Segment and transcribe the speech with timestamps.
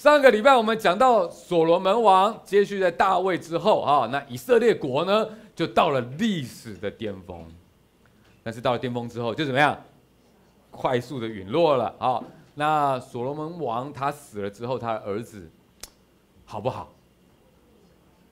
[0.00, 7.44] 上个礼拜我们讲到所罗门王接续在大卫之后啊，那以色列国呢就到了历史的巅峰。
[8.42, 9.78] 但是到了巅峰之后就怎么样？
[10.70, 12.18] 快速的陨落了啊。
[12.54, 15.46] 那所罗门王他死了之后，他的儿子
[16.46, 16.90] 好不好？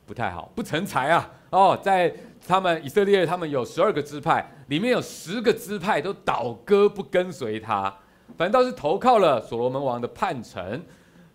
[0.07, 1.30] 不太好，不成才啊。
[1.50, 2.11] 哦，在
[2.46, 7.94] 他们以色列，他们有十二个支派，里面有十个支派都倒戈不跟随他，
[8.39, 10.82] 反倒是投靠了所罗门王的叛臣。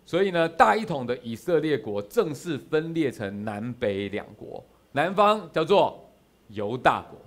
[0.06, 6.08] 所以呢，大一统的以色列国正式分裂成南北两国，南方叫做
[6.48, 7.18] 犹大国，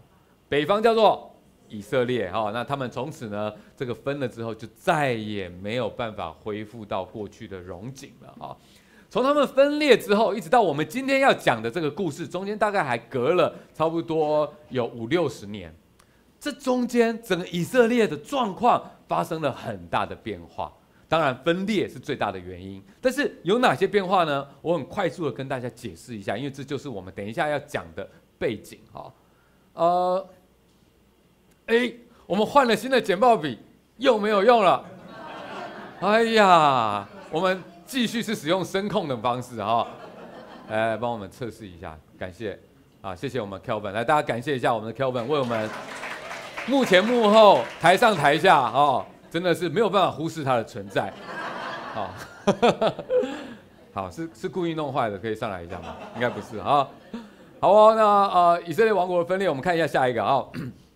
[0.47, 1.35] 北方叫做
[1.69, 2.31] 以色列。
[2.31, 8.45] 哈，那他们从此呢，这个分了之后，就再也没有办法恢复到过去的荣景了。
[8.45, 8.55] 啊，
[9.09, 15.73] 从他们分裂之后，一直到我们今天要讲的这个故事，中间大概还隔了差不多有五六十年，
[16.39, 20.71] 这中间整个以色列的状况发生了很大的变化。
[21.09, 24.45] 当然，分裂是最大的原因，但是有哪些变化呢？
[24.61, 28.05] 我很快速的跟大家解释一下，因为这就是我们等一下要讲的
[28.37, 29.13] 背景哈。
[29.73, 30.29] 呃，
[31.67, 31.93] 哎，
[32.25, 33.57] 我们换了新的简报笔，
[33.95, 34.83] 又没有用了。
[36.01, 39.87] 哎呀，我们继续是使用声控的方式哈。
[40.67, 42.59] 来，帮我们测试一下，感谢
[43.01, 45.69] 啊，谢谢我们 Kelvin，来大家感谢一下我们的 Kelvin，为我们
[46.67, 49.05] 幕前幕后、台上台下哦。
[49.29, 51.13] 真的是没有办法忽视它的存在，
[51.93, 52.09] 好，
[53.93, 55.95] 好，是是故意弄坏的，可以上来一下吗？
[56.15, 56.87] 应该不是啊。
[57.59, 60.45] 好哦，那呃，以色列王国的分裂，我们看一下下一个啊。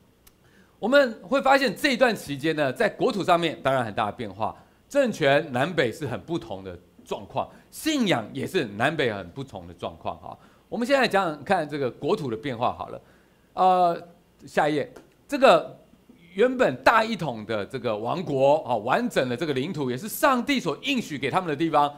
[0.80, 4.56] 我们会发现这一段期间呢，在国土上面当然很大的变化，
[4.88, 10.38] 政权南北是很不同的状况，信仰也是南北很不同的状况哈。
[10.70, 13.02] 我们现在讲讲看这个国土的变化好了，
[13.56, 14.08] 呃，
[14.48, 14.90] 下一页
[15.28, 15.81] 这个。
[16.34, 21.94] 原本大一统的这个王国啊，完整的这个领土也是上帝所应许给他们的地方。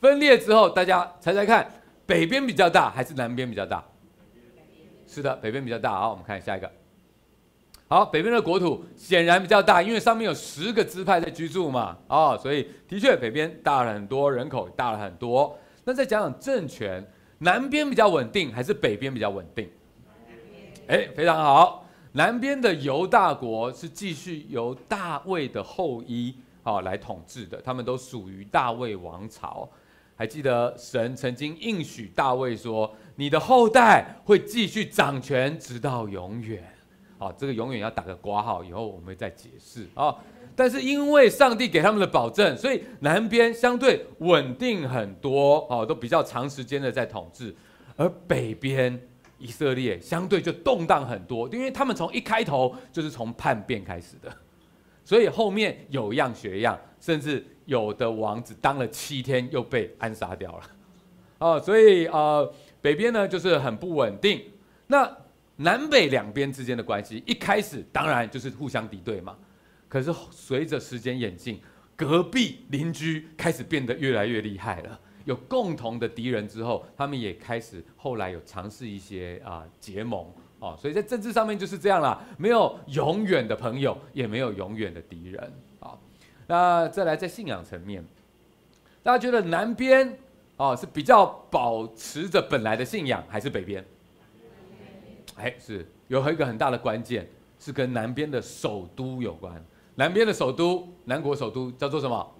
[0.00, 1.68] 分裂之后，大家猜猜看，
[2.06, 3.84] 北边比较大还是南边比较大？
[5.06, 5.98] 是的，北边比较大。
[5.98, 6.70] 好，我们看下一个。
[7.88, 10.34] 好，北边的国土显然比较大，因为上面有。
[10.34, 11.96] 十个支派在居住嘛。
[12.06, 15.58] 哦，所以的确北边大了很多，人口大了很多。
[15.84, 17.02] 那再讲讲政权，
[17.38, 19.70] 南边比较稳定还是北边比较稳定？
[20.86, 21.87] 哎，非常好。
[22.18, 26.34] 南边的犹大国是继续由大卫的后裔
[26.64, 29.68] 啊来统治的，他们都属于大卫王朝。
[30.16, 36.60] 还记得神曾经应许大卫说：“你的后代会继续掌权直到永远。”
[37.18, 40.12] 好，这个永远要打个括号，以后我们会再解释啊。
[40.56, 47.54] 但是因为上帝给他们的保证，所以南边相对稳定很多，哦，都比较长时间的在统治，
[47.96, 49.00] 而北边。
[49.38, 54.30] 以色列相对就动荡很多，因为他们从一开头就是从叛变开始的，
[55.04, 60.62] 所以后面有样学样，甚至有的王子当了七天又被暗杀掉了，
[61.38, 64.42] 哦，所以呃北边呢就是很不稳定，
[64.88, 65.10] 那
[65.56, 69.36] 南北两边之间的关系一开始当然就是互相敌对嘛，
[69.88, 71.60] 可是随着时间演进，
[71.94, 75.00] 隔壁邻居开始变得越来越厉害了。
[75.28, 80.26] 有共同的敌人之后，他们也开始后来有尝试一些啊结盟
[80.58, 85.92] 哦，所以在政治上面就是这样啦，没有永远的朋友，也没有永远的敌人啊。
[86.46, 88.02] 那再来在信仰层面，
[89.02, 90.18] 大家觉得南边
[90.56, 93.84] 哦是比较保持着本来的信仰，还是北边？
[95.36, 97.28] 哎，是有一个很大的关键，
[97.58, 99.62] 是跟南边的首都有关。
[99.96, 102.34] 南边的首都，南国首都叫做什么？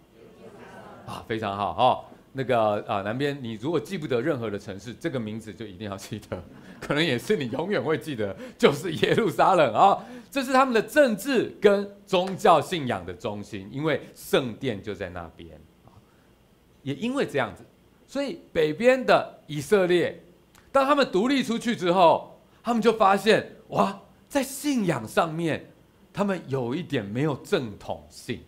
[1.07, 2.05] 啊，非常好哈。
[2.33, 6.43] 那个啊，南边你如果记不得任何的城市，这个名字就一定要记得，
[6.81, 10.05] 可能也是你永远会记得，就是耶路撒冷啊。
[10.31, 15.51] 这是他们的政治跟宗教信仰的中心，因为圣殿就在那边。
[16.83, 17.65] 也因为这样子，
[18.07, 20.23] 所以北边的以色列，
[20.71, 25.71] 当他们独立出去之后，他们就发现哇，在信仰上面，
[26.13, 28.41] 他们有一点没有正统性。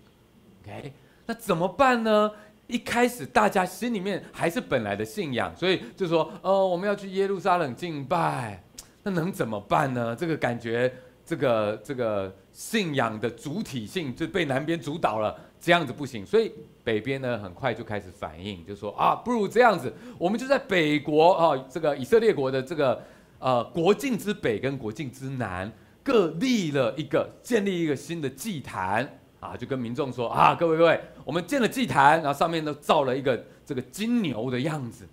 [0.62, 0.92] OK，
[1.26, 2.30] 那怎么办呢？
[2.70, 8.62] 一开始大家心里面还是本来的信仰，所以就说，哦，我们要去耶路撒冷敬拜，
[9.02, 10.14] 那能怎么办呢？
[10.14, 10.92] 这个感觉，
[11.24, 16.24] 这个这个信仰的主体性就被南边主导了，这样子不行。
[16.24, 16.52] 所以
[16.84, 23.02] 北边呢，很快就开始反应，就说啊，不如这样子，我们就在北国啊，这个以色列国的这个
[23.38, 25.70] 呃国境之北跟国境之南
[26.02, 29.18] 各立了一个，建立一个新的祭坛。
[29.40, 35.08] 啊，就跟民众说啊，各位各位，我们建了祭坛，然后上面都造了一个这个金牛的样子。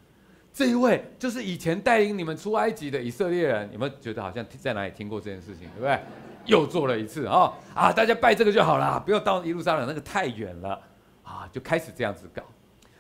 [0.54, 6.00] 这一位就是以前带领你们出埃及的以色列人，你们觉得好像在哪里听过这件事情，对不对？
[6.46, 7.92] 又做了一次啊啊！
[7.92, 10.82] 大家拜这个就好了，不要到耶路撒冷，那个太远了
[11.22, 12.42] 啊，就开始这样子搞。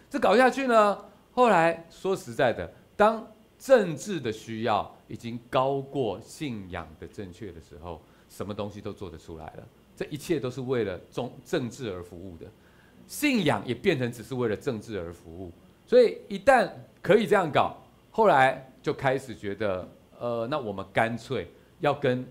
[0.09, 0.97] 这搞下去呢，
[1.31, 3.25] 后来说实在的，当
[3.57, 9.63] 政治的需要已经高过信仰的正确的时候，什么东西都做得出来了。
[9.97, 12.45] 这一切都是为了中政治而服务的，
[13.07, 15.51] 信仰也变成只是为了政治而服务。
[15.87, 16.69] 所以一旦
[17.01, 17.75] 可以这样搞，
[18.11, 19.89] 后来就开始觉得，
[20.19, 21.49] 呃，那我们干脆
[21.79, 22.23] 要跟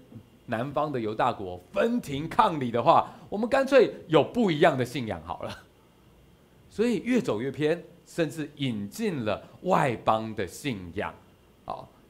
[0.47, 5.65] 南方的犹大国分庭抗礼的话，我们干脆有不一样的信仰好了。
[6.71, 11.13] 所以越走越偏，甚至引进了外邦的信仰，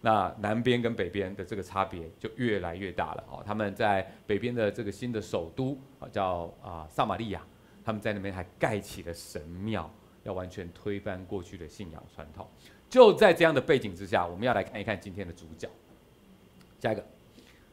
[0.06, 3.43] 那南边跟北边的这个差别就越来越大了哦。
[3.44, 7.44] 他们在北边的这个新的首都啊，叫啊撒玛利亚，
[7.85, 9.91] 他们在那边还盖起了神庙，
[10.23, 12.47] 要完全推翻过去的信仰传统。
[12.88, 15.69] 就在这样的背景之下，我们要来看一看今天的主角。
[16.79, 17.05] 下一个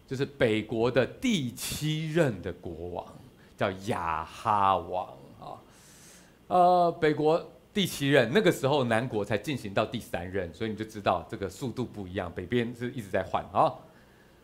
[0.08, 3.06] 就是北国的第七任的国王，
[3.56, 5.08] 叫亚哈王
[5.40, 5.62] 啊。
[6.48, 7.48] 呃，北国。
[7.74, 12.32] 第七任，那个时候南国才进行到第三任，所以你就知道这个速度不一样。
[12.36, 13.74] 北边是一直在换啊。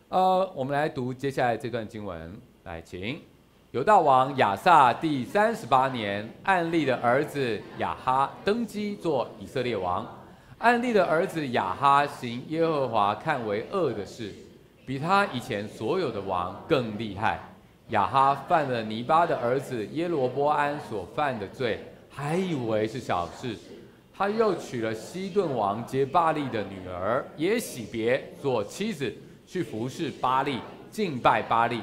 [0.07, 3.21] 呃，我们来读接下来这段经文，来，请
[3.69, 10.07] 犹大王亚萨第三十八年，暗利的儿子亚哈登基做以色列王。
[10.57, 14.33] 暗利的儿子亚哈行耶和华看为恶的事，
[14.87, 17.39] 比他以前所有的王更厉害。
[17.89, 21.79] 亚哈犯了尼巴的儿子耶罗波安所犯的罪。
[22.19, 23.55] 还以为是小事，
[24.13, 29.11] 他又娶了西顿王杰巴利的女儿耶洗别做妻子，
[29.47, 30.59] 去服侍巴利，
[30.91, 31.81] 敬拜巴利。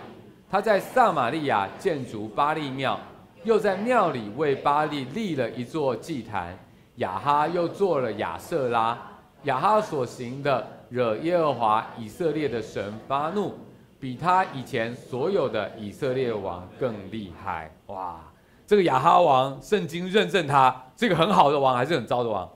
[0.51, 3.01] 他在撒玛利亚建筑巴利庙，
[3.45, 6.55] 又在庙里为巴利立了一座祭坛。
[6.97, 8.99] 亚哈又做了亚瑟拉。
[9.45, 13.55] 亚哈所行的惹耶和华以色列的神发怒，
[13.99, 17.75] 比他以前所有的以色列王更厉害。
[17.87, 18.21] 哇！
[18.67, 22.51] 这个亚哈王，圣经认证他这个很好的王，还是很糟的王？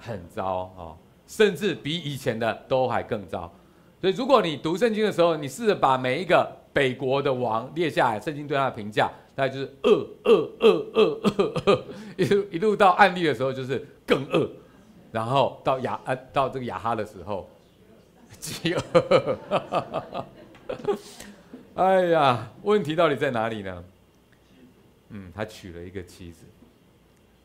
[0.00, 0.96] 很糟哦，
[1.26, 3.52] 甚至比以前的都还更糟。
[4.00, 11.20] 所以，如果你读圣经的时候，你试着把每一个北国的王列下来，圣经对他的评价大概就是恶恶恶恶
[11.66, 11.84] 恶，
[12.16, 14.50] 一路一路到暗利的时候就是更恶，
[15.10, 15.98] 然后到亚
[16.32, 17.48] 到这个亚哈的时候，
[18.38, 19.38] 饥饿。
[21.74, 23.84] 哎呀，问题到底在哪里呢？
[25.16, 26.44] 嗯，他娶了一个妻子，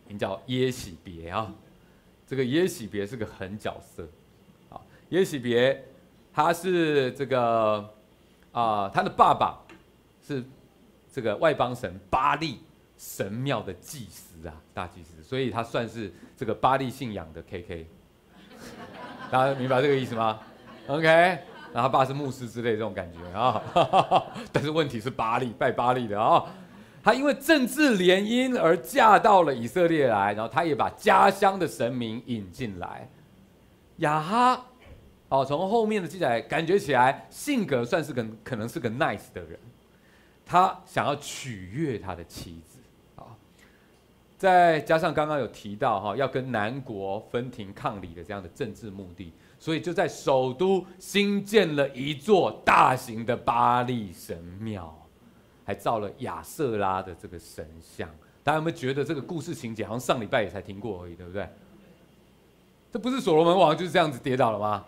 [0.07, 1.53] 名叫耶喜别啊。
[2.25, 4.07] 这个耶喜别是个狠角色，
[4.69, 5.85] 啊，耶喜别
[6.33, 7.93] 他是这个
[8.51, 9.59] 啊，他的爸爸
[10.25, 10.43] 是
[11.11, 12.59] 这个外邦神巴利
[12.97, 17.85] 神庙的祭司啊，大祭司，所以他算是这个巴利信仰的 KK。
[19.29, 20.39] 大家明白这个意思吗
[20.87, 23.61] ？OK，然后他爸是牧师之类这种感觉啊，
[24.51, 26.43] 但是问题是巴利拜巴利的啊。
[27.01, 33.09] 他因为政治联姻而嫁到了以色列来，然后他也把家乡的神明引进来。
[33.97, 34.65] 亚哈，
[35.29, 39.57] 哦，从后面的记载感觉起来性格算是个可能是个 nice 的人，
[40.45, 42.79] 他想要取悦他的妻子
[43.15, 43.23] 啊，
[44.37, 54.93] 再加上刚刚有提到哈，要跟南国分庭抗礼的这样的政治目的，所以就在首都新建了一座大型的巴力神庙。
[55.69, 58.09] 还造了亚瑟拉的这个神像，
[58.43, 61.47] 大家有没有觉得这个故事情节好像上礼拜也才听过而已，对不对？
[62.91, 64.83] 这不是所罗门王就是这样子跌倒了吗？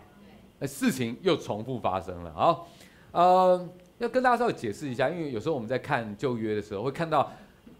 [0.62, 2.32] 事情又重复发生了。
[2.32, 2.68] 好，
[3.12, 3.68] 呃，
[3.98, 7.30] 要跟大家稍微解释一下，因为有时候我们在看旧约的时候，会看到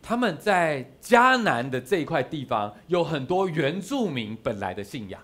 [0.00, 5.21] 他们在迦南的这一块地方有很多原住民本来的信仰，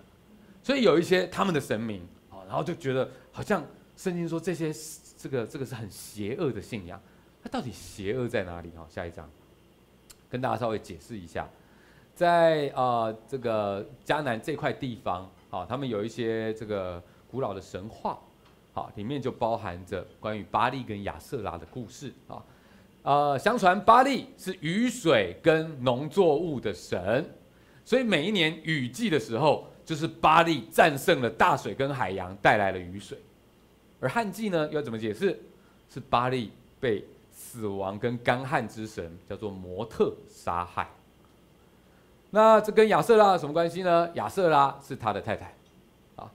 [0.61, 2.05] 所以有一些他们的神明，
[2.45, 3.63] 然后就觉得好像
[3.95, 4.73] 圣经说这些
[5.17, 7.01] 这个这个是很邪恶的信仰。
[7.41, 8.69] 它到底邪恶在哪里？
[8.75, 9.29] 哈，下一章
[10.29, 11.49] 跟大家稍微解释一下，
[12.13, 18.19] 在啊、呃、这个迦南这块地方，啊，他们有一些这个古老的神话，
[18.73, 22.43] 好，里面就包含着关于巴利跟亚瑟拉的故事啊。
[23.03, 27.25] 呃，相传巴利是雨水跟农作物的神，
[27.85, 33.17] 所以每一年雨季的时候，就是巴利战胜了大水跟海洋，带来了雨水。
[34.01, 35.39] 而旱季呢，要怎么解释？
[35.89, 37.03] 是巴利被
[37.51, 40.87] 死亡跟干旱之神叫做摩特杀害，
[42.29, 44.07] 那这跟亚瑟拉什么关系呢？
[44.13, 45.51] 亚瑟拉是他的太太，
[46.15, 46.29] 啊，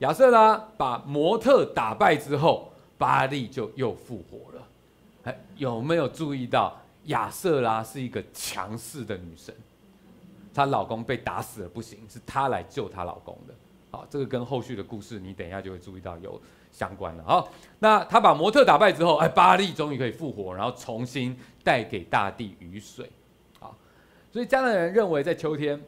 [0.00, 4.62] 亚瑟拉把摩特打败之后，巴力就又复活了。
[5.24, 9.54] 哎，有没有注意到亚瑟拉是一个强势的女神？
[10.52, 13.54] 她老公被打死了不行，是她来救她老公的。
[13.92, 16.38] 好，这个跟后续的故事你等一下就会注意到有。
[16.70, 17.22] 相关的。
[17.24, 23.10] 好，那他把模特打败之后，哎，巴力终于可以复活，然后重新带给大地雨水。
[23.58, 23.76] 好，
[24.32, 25.80] 所以迦南人认为，在秋天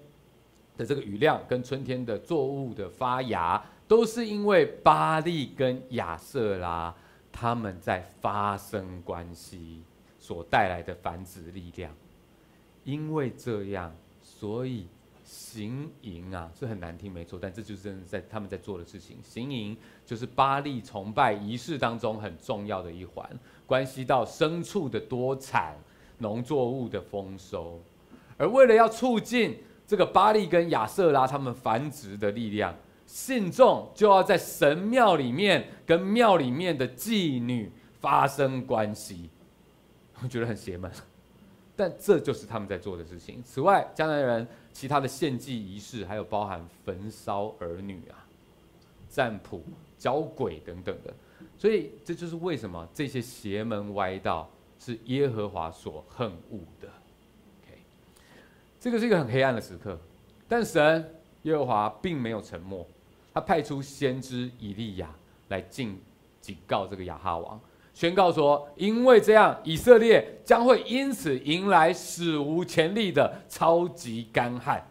[0.77, 6.95] 的这个雨量跟春天的作物的发芽，都是因为巴力跟亚瑟拉
[7.31, 9.83] 他们在发生关系
[10.19, 11.91] 所带来的繁殖力量。
[12.85, 14.89] 因为这样，所以
[15.33, 19.17] 行淫啊是很难听，没错，但这就是真的在他们在做的事情。
[19.23, 19.75] 行淫
[20.05, 23.27] 就是巴利崇拜仪式当中很重要的一环，
[23.67, 25.75] 关系到牲畜的多产、
[26.19, 27.81] 农作物的丰收。
[28.37, 39.31] 而为了要促进这个巴利跟亚瑟拉他们繁殖的力量，信众就要在神庙里面跟庙里面的妓女发生关系，
[40.23, 40.93] 我觉得很邪门。
[41.75, 43.43] 但这就是他们在做的事情。
[43.43, 48.27] 此外，迦南人其他的献祭仪式，还有包含焚烧儿女啊、
[49.09, 49.63] 占卜、
[49.99, 51.13] 交鬼等等的。
[51.59, 54.49] 所以，这就是为什么这些邪门歪道
[54.79, 56.89] 是耶和华所恨恶的。
[57.63, 57.79] OK，
[58.81, 59.99] 这个是一个很黑暗的时刻，
[60.49, 62.87] 但神耶和华并没有沉默，
[63.35, 65.15] 他派出先知以利亚
[65.49, 66.01] 来进
[66.41, 67.61] 警告这个亚哈王。
[67.95, 74.85] 宣告说：“因为这样，以色列将会因此迎来史无前例的超级干旱。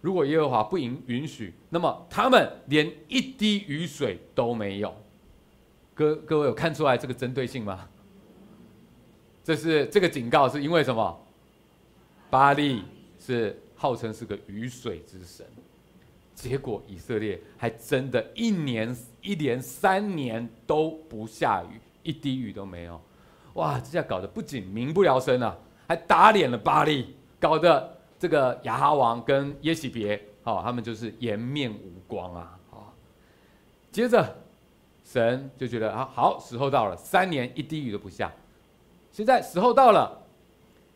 [0.00, 4.94] 如果耶和华不允允许，那么他们连一滴雨水都没有。
[5.94, 7.88] 各各位有看出来这个针对性吗？
[9.44, 11.20] 这是这个警告是因为什么？
[12.30, 12.84] 巴力
[13.18, 15.44] 是号称是个雨水之神，
[16.34, 22.98] 结果以色列还真的一年一连三年都不下雨。”一滴雨都没有，
[23.52, 23.78] 哇！
[23.78, 25.54] 这下搞得不仅民不聊生啊，
[25.86, 32.58] 还打脸了巴力，搞得这个亚哈王跟耶洗别，哦，他们就是颜面无光啊！
[32.70, 32.88] 啊，
[33.92, 34.38] 接着
[35.04, 38.32] 神就觉得啊，好，时候到了，三年一滴雨都不下，
[39.12, 40.18] 现在时候到了，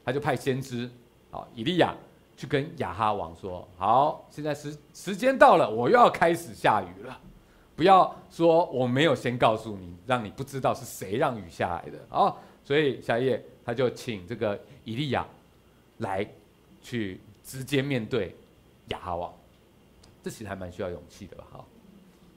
[0.06, 0.88] 他就派先知，
[1.30, 1.94] 好，以利亚
[2.38, 7.20] 去跟亚哈王说，好，现在时时间到了，我又要开始下雨了。
[7.82, 12.32] 不要说我没有先告诉你，让你不知道是谁让雨下来的啊！
[12.62, 15.26] 所以小叶他就请这个以利亚
[15.98, 16.24] 来
[16.80, 18.36] 去直接面对
[18.90, 19.34] 亚哈王，
[20.22, 21.44] 这其实还蛮需要勇气的吧？
[21.50, 21.66] 好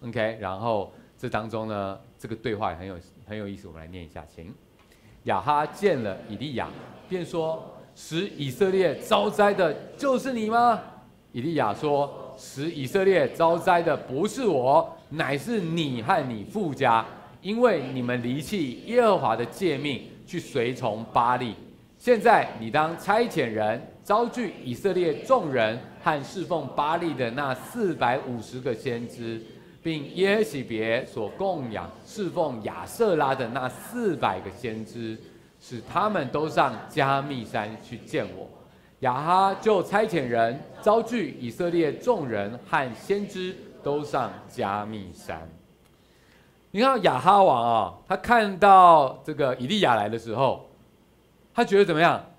[0.02, 0.36] ，OK。
[0.42, 2.98] 然后这当中呢，这个对话也很有
[3.28, 4.52] 很有意思，我们来念一下，请
[5.26, 6.72] 亚哈见了以利亚，
[7.08, 10.82] 便说：“使以色列遭灾的就是你吗？”
[11.34, 17.06] 以利亚说：“使以色列遭灾的不是我。”乃是你和你父家，
[17.42, 21.56] 因为你们离弃耶和华的诫命，去随从巴力。
[21.98, 29.42] 现在你当差遣人招聚以色列众人和侍奉巴力的那四百五十个先知，
[29.82, 35.18] 并耶洗别所供养侍奉亚瑟拉的那四百个先知，
[35.62, 38.48] 使他们都上加密山去见我。
[39.00, 43.56] 亚哈就差遣人招聚以色列众人和先知。
[43.86, 45.48] 都上加密山。
[46.72, 50.72] 你看亚哈王啊，他看到这个以利亚来的时候，
[51.54, 52.32] 他觉得怎么样？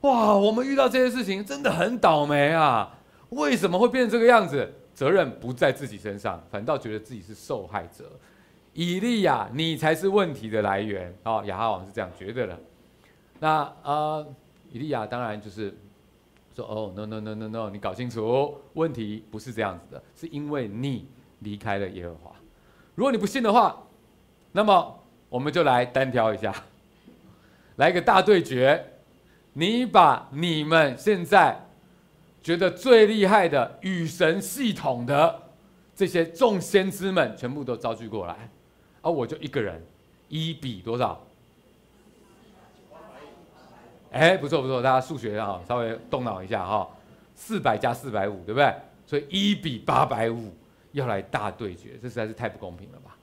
[0.00, 2.98] 哇，我们遇到这些事情真的很倒霉啊！
[3.28, 4.74] 为什么会变成这个样子？
[4.92, 8.18] 责任不在自己身上，反倒觉得自己是受害者。
[8.72, 12.58] 以利亚，你才是问题的来源哦，亚哈王是这样觉得的。
[13.38, 14.26] 那呃，
[14.72, 15.78] 以利亚当然就是。
[16.54, 21.08] 说哦，no no no no no，你搞清楚，问题不是这样子的，是因为你
[21.40, 22.32] 离开了耶和华。
[22.94, 23.84] 如果你不信的话，
[24.52, 26.54] 那么我们就来单挑一下，
[27.76, 28.88] 来个大对决。
[29.54, 31.66] 你把你们现在
[32.42, 35.42] 觉得最厉害的与神系统的
[35.94, 38.48] 这些众先知们全部都招聚过来，
[39.02, 39.84] 而我就一个人，
[40.28, 41.22] 一比多少？
[44.12, 46.88] 哎，不错不错，大家数学啊，稍微动脑一下哈，
[47.34, 48.74] 四百加四百五，对不对？
[49.06, 50.54] 所以一比八百五
[50.92, 53.16] 要来大对决，这实在是太不公平了吧？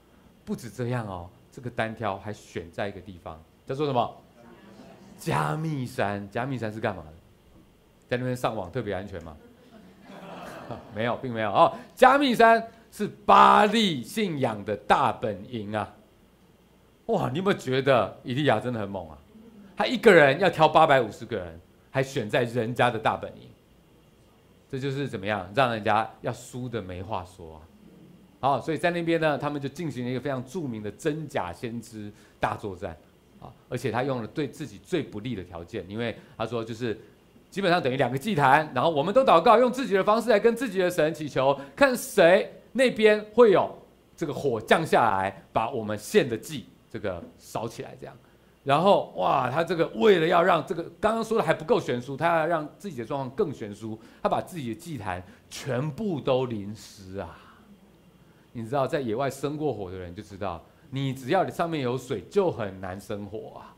[0.44, 4.16] 不止这样哦，这个单挑还选在一个地方，叫做什么？
[5.16, 6.28] 加密山。
[6.30, 7.12] 加密山是干嘛的？
[8.08, 9.36] 在那边上网特别安全吗？
[10.94, 11.72] 没有，并没有哦。
[11.94, 15.94] 加密山是巴利信仰的大本营啊！
[17.06, 19.18] 哇，你有没有觉得伊利亚真的很猛啊？
[19.80, 21.58] 他一个人要挑八百五十个人，
[21.90, 23.48] 还选在人家的大本营，
[24.68, 27.60] 这就是怎么样让人家要输的没话说啊！
[28.40, 32.94] 好，所以在那边呢，他们就进行了一个非常著名的真假先知大作战
[33.40, 33.50] 啊！
[33.70, 37.00] 而且他用了对自己最不利的条件，因为他说就是
[37.48, 43.78] 基本上等于两个祭坛，然后我们都祷告，用自己的方式来跟自己的神祈求，看谁那边会有
[44.14, 48.14] 这个火降下来，把我们献的祭这个烧起来，这样。
[48.62, 57.38] 然后哇，他这个为了要让这个刚刚说的还不够悬殊，他要让自己的状况更悬殊，他把自己的祭坛全部都淋湿啊！
[58.52, 63.74] 你知道，在野外生过火的人就知道，你只要你上面有水，就很难生火啊。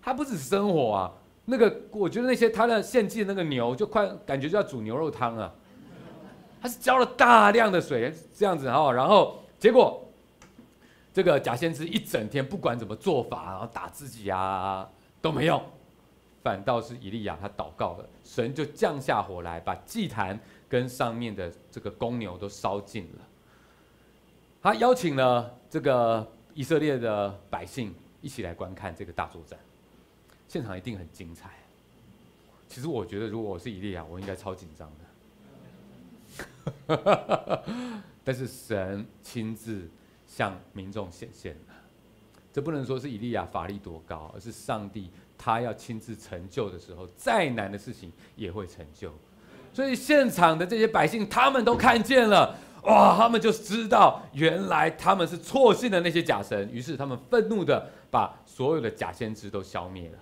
[0.00, 1.12] 他不止生火啊，
[1.44, 5.52] 那个我觉得那些他的献祭的那个牛，就快感觉就要煮牛肉汤啊。
[6.62, 10.02] 他是浇了大量的水这样子哈，然后结果。
[11.16, 14.86] 这个假先知一整天不管怎么做法，然后打自己啊
[15.22, 15.64] 都没用，
[16.42, 23.26] 反倒是以利亚他祷告了，神就降下火来，把祭坛跟上面的这个公牛都烧尽了。
[24.60, 29.58] 他邀请了这个以色列的百姓一起来观看这个大作战，
[30.46, 31.48] 现场一定很精彩。
[32.68, 34.92] 其实我觉得，如果我是以利亚，我应该超紧张
[36.86, 37.64] 的。
[38.22, 39.88] 但是神亲自。
[40.36, 41.74] 向民众显现了，
[42.52, 49.10] 这不能说是以利亚法力多高，而是上帝他要亲自成就的时候，再难的事情也会成就。
[49.72, 60.18] 所以现场的这些百姓，他们都看见了，哇，他们就知道原来他们是错信的那些假神，于是他们愤怒地把所有的假先知都消灭了。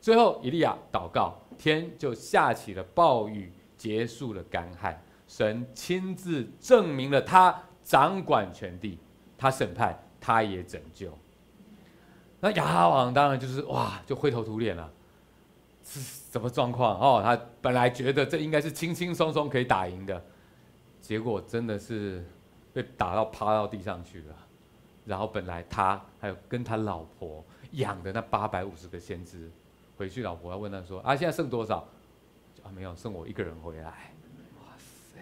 [0.00, 8.96] 最后，以利亚祷告，天就下起了暴雨，结束了干旱，神亲自证明了他掌管全地。
[9.38, 11.16] 他审判，他也拯救。
[12.40, 14.92] 那亚哈王当然就是哇，就灰头土脸了，
[15.82, 17.22] 是什么状况哦？
[17.24, 20.22] 他本来觉得这应该是轻轻松松可以打赢的，
[21.00, 22.24] 结果真的是
[22.72, 24.34] 被打到趴到地上去了。
[25.06, 27.42] 然后本来他还有跟他老婆
[27.72, 29.50] 养的那八百五十个先知，
[29.96, 31.86] 回去老婆要问他说：“啊，现在剩多少？”
[32.62, 34.12] 啊，没有，剩我一个人回来。
[34.58, 35.20] 哇塞，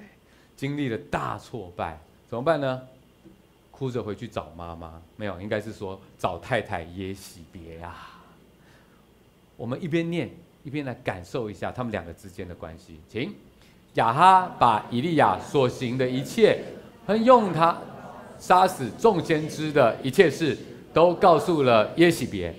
[0.56, 2.82] 经历了大挫败，怎么办呢？
[3.78, 7.94] 哭着回去找妈妈，没有，应该是说找太太耶洗别呀。
[9.54, 10.30] 我们一边念
[10.64, 12.98] 一边来感受一下他们两个之间的关系。
[13.06, 13.34] 请
[13.94, 16.58] 亚哈把以利亚所行的一切
[17.06, 17.76] 和用他
[18.38, 20.56] 杀死众先知的一切事
[20.94, 22.54] 都告诉了耶洗别，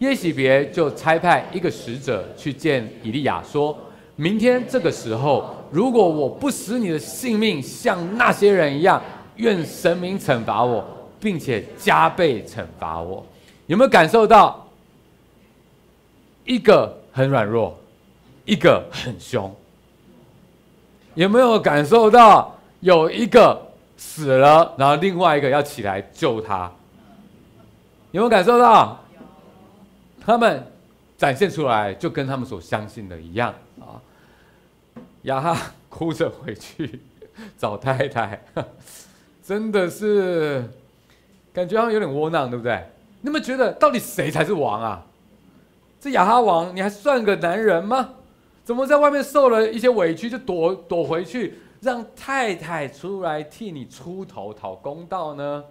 [0.00, 3.74] 耶洗别就差派一个使者去见以利亚，说
[4.16, 9.02] 明天这个时候，如果我不使你的性命像那些人一样。
[9.38, 10.84] 愿神明惩罚我，
[11.18, 13.26] 并且加倍惩罚我。
[13.66, 14.68] 有没有感受到
[16.44, 17.78] 一个很软弱，
[18.44, 19.54] 一个很凶？
[21.14, 23.60] 有没有感受到有一个
[23.96, 26.70] 死了，然后另外一个要起来救他？
[28.12, 28.98] 有没有感受到？
[30.20, 30.66] 他们
[31.16, 33.96] 展现出来就跟他们所相信的一样啊！
[35.22, 35.56] 亚哈
[35.88, 37.00] 哭着回去
[37.56, 38.40] 找太太。
[39.48, 40.62] 真的是
[41.54, 42.86] 感觉好像有点窝囊，对不对？
[43.22, 45.06] 你们觉得到底谁才是王啊？
[45.98, 48.16] 这亚哈王，你还算个男人吗？
[48.62, 55.64] 怎么在外面受了一些委屈就躲躲回去，让太太出来替你出头讨公道呢？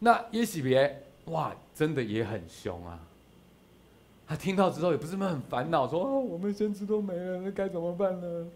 [0.00, 2.98] 那耶喜别哇，真的也很凶啊！
[4.26, 8.46] 他听到之后也不是很烦恼，说，我们先知都没了，那该怎么办呢？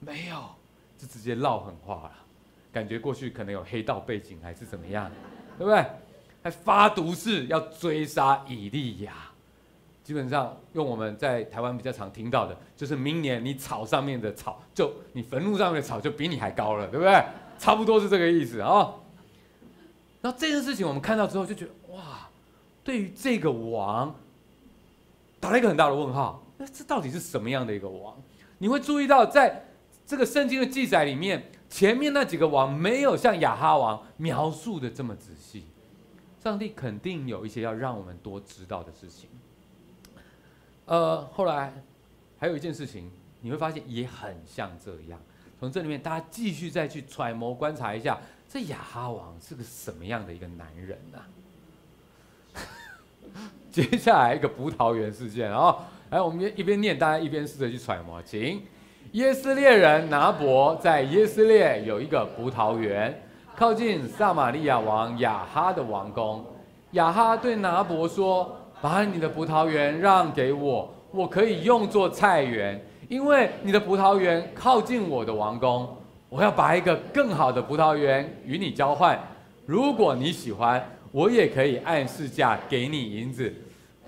[0.00, 0.36] 没有，
[0.98, 2.12] 就直接撂狠话了。
[2.72, 5.10] 感觉过去可能有黑道背景还是怎么样，
[5.58, 5.84] 对不对？
[6.42, 9.12] 还发毒誓要追杀以利亚。
[10.02, 17.22] 基本上用我们在台湾比较常听到的，就是明年你草上面的草，就你坟墓上面的草就比你还高了，对不对？
[17.58, 18.94] 差不多是这个意思啊、哦。
[20.20, 22.28] 然后这件事情我们看到之后就觉得哇，
[22.82, 24.12] 对于这个王
[25.38, 26.44] 打了一个很大的问号。
[26.56, 28.20] 那这到底是什么样的一个王？
[28.58, 29.64] 你会注意到在
[30.04, 31.51] 这个圣经的记载里面。
[31.72, 35.64] 前面那几个王没有像亚哈王描述的这么仔细，
[36.44, 39.30] 上帝肯定有一些要让我们多知道的事情。
[40.84, 41.72] 呃，后来
[42.38, 45.18] 还有一件事情，你会发现也很像这样。
[45.58, 51.18] 从这里面，大家继续再去揣摩观察一下，这亚哈王是个什么样的一个男人呢、
[52.54, 52.60] 啊？
[53.72, 58.62] 接下来一个葡萄园事件啊，来，我们一边念，大家一边试着去揣摩，请。
[59.10, 63.22] 耶斯列人拿伯在耶斯列有一个葡萄园，
[63.54, 66.42] 靠近撒玛利亚王亚哈的王宫。
[66.92, 75.86] 亚哈对拿伯说：“把你的葡萄园让给我，我可以用作菜园，因为你的葡萄园靠近我的王宫。
[76.30, 79.18] 我要把一个更好的葡萄园与你交换。
[79.66, 83.52] 如果你喜欢，我也可以按市价给你银子。”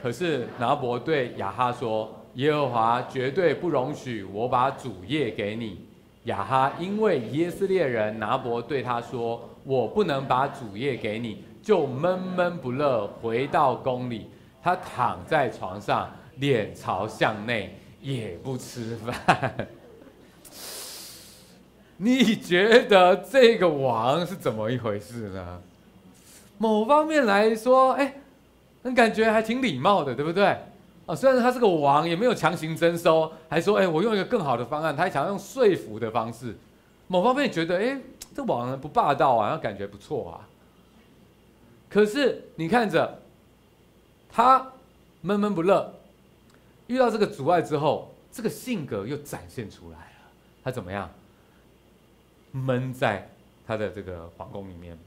[0.00, 2.11] 可是拿伯对亚哈说。
[2.35, 5.87] 耶和华绝对不容许我把主业给你。
[6.25, 14.31] 亚哈因为耶斯列人拿伯对他说：“我不能把主业给你，就闷闷不乐，回到宫里。
[14.62, 19.68] 他躺在床上，脸朝向内，也不吃饭。
[21.99, 25.61] 你觉得这个王是怎么一回事呢？
[26.57, 28.14] 某方面来说，哎，
[28.97, 30.57] 感觉还挺礼貌的，对不对？
[31.07, 36.57] 啊，虽然他是个王，也没有强行征收，还说，哎，我用一个更好的方案，他还想要用说服的方式。
[37.09, 38.01] 某方面觉得，哎，
[38.35, 40.49] 这王不霸道啊，感觉不错啊。
[41.90, 43.21] 可是你看着
[44.31, 44.73] 他
[45.21, 45.95] 闷闷不乐，
[46.87, 50.31] 遇到这个阻碍之后，这个性格又展现出来了。
[50.64, 51.11] 他怎么样？
[52.51, 53.29] 闷在
[53.67, 54.99] 他的这个皇宫里面。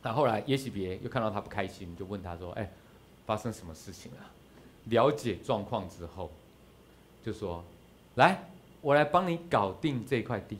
[0.00, 2.70] 那后来耶洗别又看到他不开心，就问他说：“哎，
[3.26, 4.18] 发生什么事情了？”
[4.90, 6.30] 了解状况之后，
[7.24, 7.64] 就说
[8.16, 8.48] ：“来，
[8.80, 10.58] 我来帮你搞定这块地。”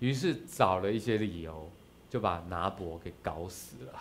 [0.00, 1.70] 于是找了一些理由，
[2.10, 3.92] 就把拿伯给搞死了。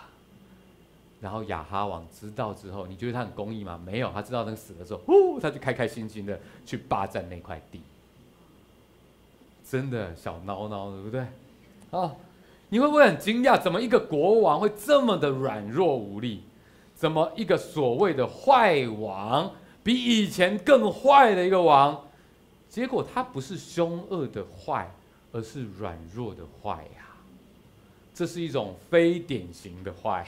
[1.19, 3.79] 然后亚哈王知道之后，你觉得他很公义吗？
[3.85, 7.81] 没有，他知道那个死的时候，呼，他就开开心心的去霸占那块地。
[9.63, 11.21] 真的小孬孬，对不对？
[11.91, 12.15] 啊，
[12.69, 13.61] 你会不会很惊讶？
[13.61, 16.43] 怎么一个国王会这么的软弱无力？
[17.01, 21.99] 怎么一个所谓的坏王，比以前更坏的一个王，
[22.69, 24.87] 结果他不是凶恶的坏，
[25.31, 27.09] 而是软弱的坏呀？
[28.13, 30.23] 这是一种非典型的坏。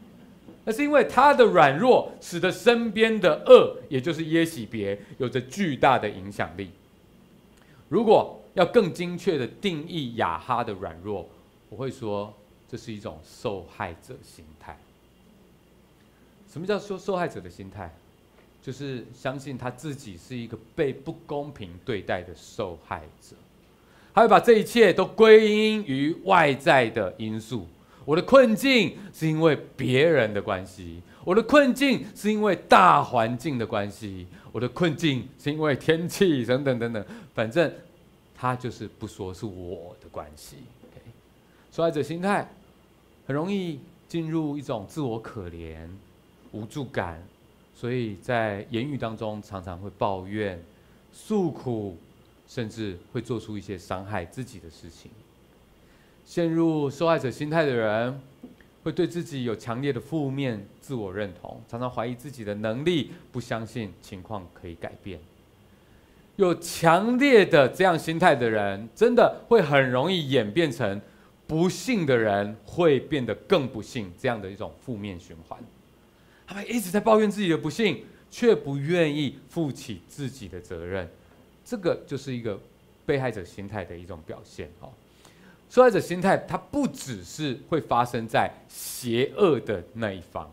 [0.66, 6.72] 那是因为他的软弱，使得身边的恶，也就是耶喜别，有着巨大的影响力。
[7.88, 11.26] 如果要更精确的定义雅哈的软弱，
[11.70, 12.30] 我会说
[12.68, 14.76] 这是一种受害者心态。
[16.52, 17.90] 什么叫受受害者的心态？
[18.60, 23.34] 就是相信他自己是一个被不公平对待的受害者，
[24.12, 27.66] 他会把这一切都归因于外在的因素。
[28.04, 37.72] 我的困境是因为别人的关系，我的困境是因为大环境的关系，我的困境是因为天气等等等等，反正。
[38.34, 40.56] 他就是不说是我的关系
[41.70, 42.52] 受害者心态
[43.24, 45.88] 很容易进入一种自我可怜、
[46.52, 47.22] 无助感，
[47.74, 50.62] 所以在言语当中常常会抱怨、
[51.12, 51.96] 诉苦，
[52.46, 55.10] 甚至会做出一些伤害自己的事情。
[56.24, 58.20] 陷入受害者心态的人，
[58.84, 65.18] 会对自己有强烈的负面自我认同，常常怀疑自己的能力，不相信情况可以改变。
[66.36, 71.00] 有强烈的这样心态的人，真的会很容易演变成
[71.46, 75.58] 不幸的人，会变得更不幸，这样的一种负面循环。
[76.46, 81.08] 他们一直在抱怨自己的不幸，却不愿意负起自己的责任，
[81.64, 82.58] 这个就是一个
[83.06, 84.70] 被害者心态的一种表现。
[84.80, 84.90] 哦，
[85.70, 90.50] 受害者心态，它不只是会发生在邪恶的那一方，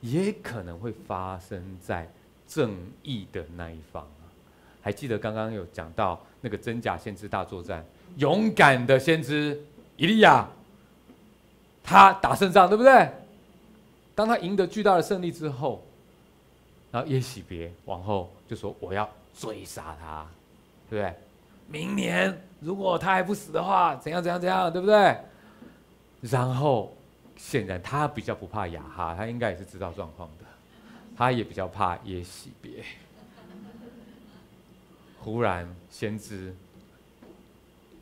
[0.00, 2.10] 也可能会发生在
[2.46, 4.06] 正义的那一方。
[4.82, 9.58] 还记得刚刚有讲到那个真假先知大作战，勇敢的先知
[9.96, 10.48] 以利亚，
[11.84, 13.08] 他打胜仗，对不对？
[14.14, 15.82] 当他赢得巨大的胜利之后，
[16.90, 20.26] 然后耶洗别王后就说：“我要追杀他，
[20.90, 21.14] 对不对？
[21.68, 25.16] 明年如果他还不死的话，怎样怎样怎样，对不对？”
[26.20, 26.94] 然后
[27.36, 30.44] 显然他比较不怕雅哈，他应该也是知道状况的，
[31.16, 32.84] 他也比较怕耶洗别。
[35.20, 36.54] 忽然，先知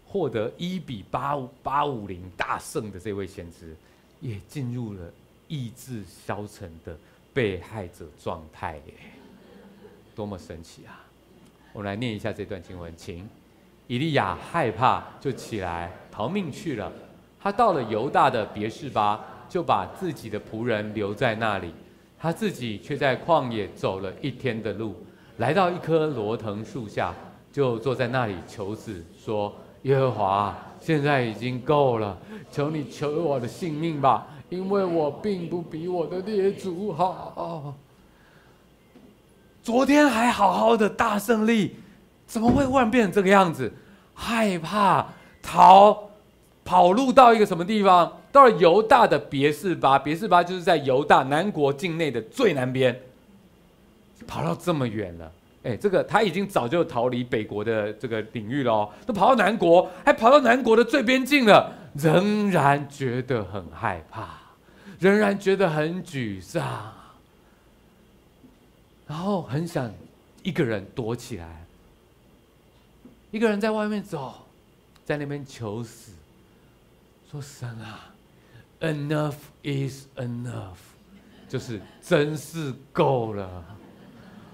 [0.06, 3.76] 获得一比八五八五零大胜的这位先知，
[4.20, 5.12] 也进入了
[5.50, 6.96] 意志消沉的
[7.34, 8.94] 被害者状态耶！
[10.14, 11.04] 多么神奇啊！
[11.72, 13.28] 我们来念一下这段经文，请。
[13.88, 16.92] 以利亚害怕，就起来逃命去了。
[17.40, 21.74] 他到了犹大的别是巴，就把自己的仆人留在那里，
[22.16, 24.94] 他自己却在旷野走了一天的路。
[25.38, 27.12] 来到一棵罗藤树下，
[27.50, 32.16] 就坐在那里求死，说：“耶和华，现在已经够了，
[32.52, 37.74] 求你求我的性命吧，因为我并不比我的列祖好。
[39.62, 41.76] 昨天还好好的大胜利，
[42.26, 43.72] 怎么会忽然变成这个样子？
[44.14, 45.06] 害怕，
[45.42, 46.10] 逃，
[46.64, 48.18] 跑路到一个什么地方？
[48.32, 53.00] 到了犹大的别是巴，别是巴就是在犹大南国境内的最南边。”
[54.26, 55.32] 跑到这么远了，
[55.62, 64.39] 哎，这个他已经早就逃离北国的这个领域了哦，都跑到南国，还跑到南国的最边境了，仍然觉得很害怕，
[65.00, 66.92] 仍然觉得很沮丧，
[69.08, 69.90] 然后很想
[70.44, 71.64] 一个人躲起来，
[73.32, 74.46] 一个人在外面走，
[75.04, 76.12] 在那边求死，
[77.30, 78.12] 说神啊
[78.80, 80.76] ，Enough is enough。
[81.48, 83.64] 就是真是够了，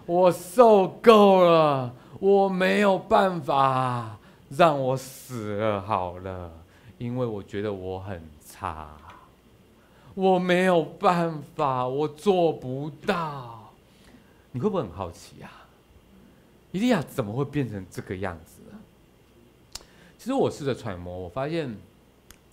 [0.07, 4.17] 我受够了，我没有办法
[4.49, 6.51] 让我死了好了，
[6.97, 8.97] 因为我觉得我很差，
[10.17, 13.71] 我没有办法，我做不到。
[14.51, 15.69] 你会不会很好奇啊？
[16.73, 19.81] 伊利亚怎么会变成这个样子呢？
[20.17, 21.77] 其实我试着揣摩，我发现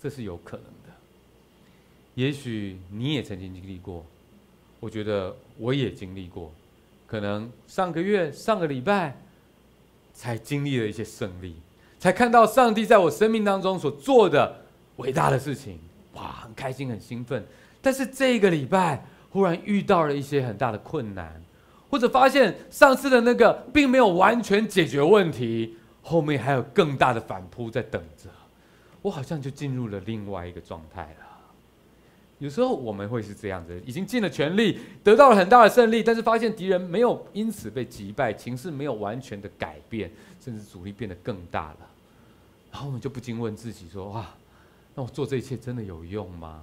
[0.02, 0.91] 这是有可能的。
[2.15, 4.06] 也许你也曾经经历过，
[4.82, 6.52] 我觉得我也经历过。
[7.08, 9.17] 可能上个月、上个礼拜
[10.13, 11.56] 才经历了一些胜利，
[11.97, 14.65] 才看到上帝在我生命当中所做的
[14.97, 15.80] 伟大的事情，
[16.13, 17.43] 哇，很开心、很兴奋。
[17.82, 21.41] 但是这个礼拜忽然遇到了一些很大的困难，
[21.89, 28.30] 或者发现上次的那个并没有完全解决问题，后面还有更大的反扑在等着，
[29.02, 31.26] 我好像就进入了另外一个状态了。
[32.39, 41.78] 有时候我们会是这样子，已经尽了全力，得到了很大的胜利，但是发现敌人没有因此被击败，情势没有完全的改变，甚至阻力变得更大了。
[42.71, 44.28] 然后我们就不禁问自己说：哇，
[44.95, 46.62] 那我做这一切真的有用吗？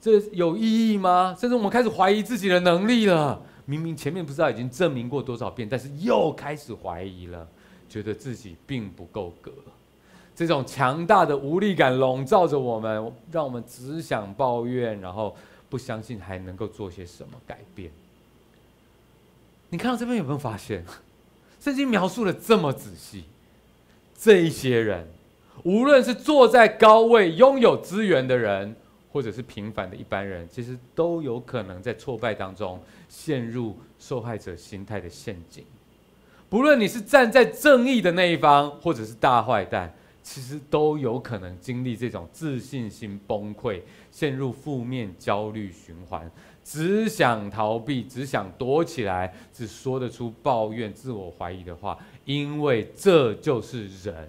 [0.00, 1.36] 这有意义吗？
[1.38, 3.40] 甚至我们开始怀疑自己的能力了。
[3.66, 7.46] 明明前面不知道已经证明过多少遍，但是又开始怀疑了，
[7.88, 9.52] 觉得自己并不够格。
[10.34, 15.36] 这种强大的无力感笼罩着我们，让我们只想抱怨，然后
[15.68, 17.90] 不相信还能够做些什么改变。
[19.68, 20.84] 你看到这边有没有发现？
[21.60, 23.24] 圣经描述的这么仔细，
[24.18, 25.06] 这一些人，
[25.64, 28.74] 无论是坐在高位、拥有资源的人，
[29.12, 35.64] 或者是平凡的一般人，其实都有可能在挫败当中陷入受害者心态的陷阱。
[36.48, 39.94] 不论你是站在正义的那一方，或者是大坏蛋。
[40.22, 46.30] 其实都有可能经历这种自信心崩溃，陷入负面焦虑循环，
[46.62, 54.28] 只想逃避，只想躲起来，只说得出抱怨、自我怀疑的话，因为这就是人，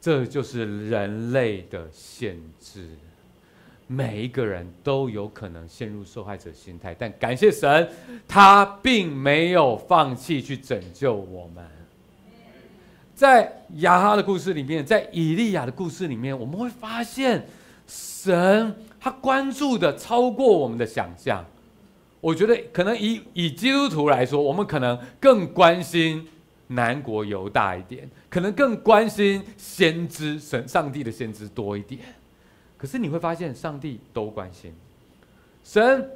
[0.00, 2.88] 这就是人类的限制。
[3.90, 7.88] 每一个人都有可能陷入受害者心态，但感谢神，
[8.28, 11.64] 他并没有放弃去拯救我们。
[13.14, 17.46] 在亚哈的故事里面，在以利亚的故事里面，我们会发现，
[17.86, 21.44] 神他关注的超过我们的想象。
[22.20, 26.28] 我觉得可能以以基督徒来说，我们可能更关心
[26.68, 32.00] 南国犹大一点，可能更关心先知神上帝的先知多一点。
[32.76, 34.72] 可是你会发现，上帝都关心。
[35.64, 36.08] 神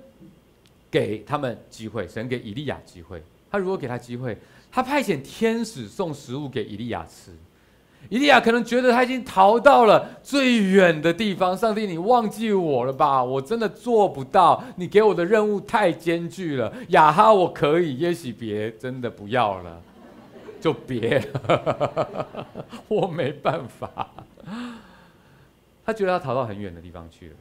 [0.90, 4.38] 给他们机会，神给以利亚机会，他如果给他机会。
[4.74, 7.30] 他派遣天使送食物给以利亚吃，
[8.08, 11.54] 以利亚可能觉得他已经逃到了最远的地方。
[11.54, 13.22] 上帝，你忘记我了吧？
[13.22, 16.72] 我真的做不到，你给我的任务太艰巨了。
[16.88, 19.82] 亚哈我可以，耶洗别真的不要了，
[20.62, 22.46] 就别了，
[22.86, 24.08] 我没办法。
[25.84, 27.36] 他觉得他逃到很远的地方去了，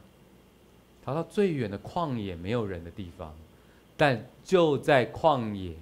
[1.06, 3.34] 逃到最远的旷野，没有人的地方，
[3.96, 5.74] 但就在旷野。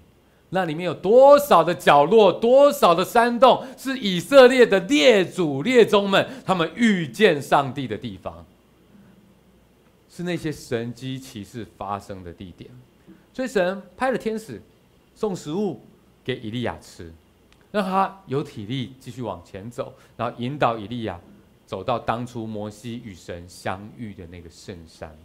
[0.50, 8.46] 那里面有多少的角落，多少的山洞，是以色列的列祖列宗们他们遇见上帝的地方，
[10.10, 12.70] 是那些神迹奇事发生的地点。
[13.32, 14.62] 所以神派了天使
[15.16, 15.80] 送食物
[16.26, 17.14] 给以利亚吃，
[17.72, 21.20] 让他有体力继续往前走，然后引导以利亚
[21.66, 25.16] 走到当初摩西与神相遇的那个圣山，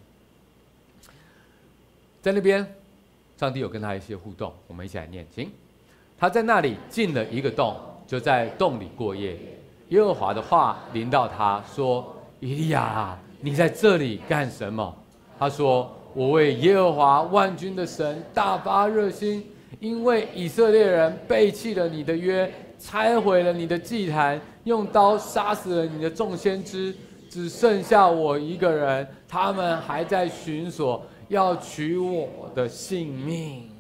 [2.23, 2.67] 在那边。
[3.37, 5.51] 上帝有跟他一些互动，我们一起来念，请。
[6.17, 7.77] 他在那里进了一个洞，
[8.07, 9.37] 就在洞里过夜。
[9.89, 14.97] 耶和华的话临到他说：“以利亚，你在这里干什么？”
[15.37, 19.45] 他说：“我为耶和华万军的神大发热心，
[19.81, 26.95] 因为以色列人背弃了你的约，拆毁了你的祭坛，用刀杀死了你的众先知，
[27.29, 33.71] 只剩下我一个人，他们还在寻索。”要取我的性命。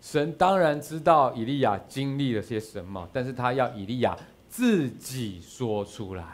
[0.00, 4.16] 神当然知道以利亚经历了些什么，但是他要以利亚
[4.48, 6.24] 自己说出来。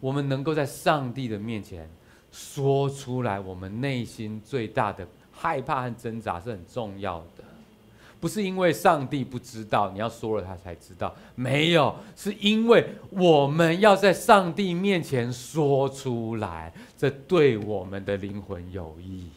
[0.00, 1.88] 我们能够在上帝的面前
[2.32, 7.44] 说出来，我们内心最大的害怕和挣扎是很重要的。
[8.18, 11.14] 不是因为上帝不知道，你要说了他才知道。
[11.34, 19.28] 没有，是因为我们要在上帝面前说出来，这对我们的灵魂有益。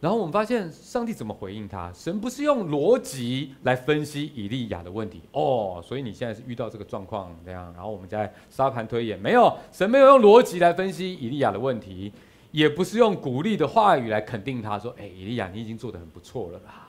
[0.00, 1.90] 然后我们发现上帝怎么回应他？
[1.94, 7.72] 神不是用逻辑来分析以利亚的问题哦，所以你现在是遇到这个状况这样。
[7.74, 12.12] 然后我们再沙盘推演，没有，神没有用逻辑来分析以利亚的问题。
[12.54, 16.88] 也不是用鼓励的话语来肯定他，说：“哎，以利亚，你已经做得很不错了啦。”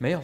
[0.00, 0.22] 没有，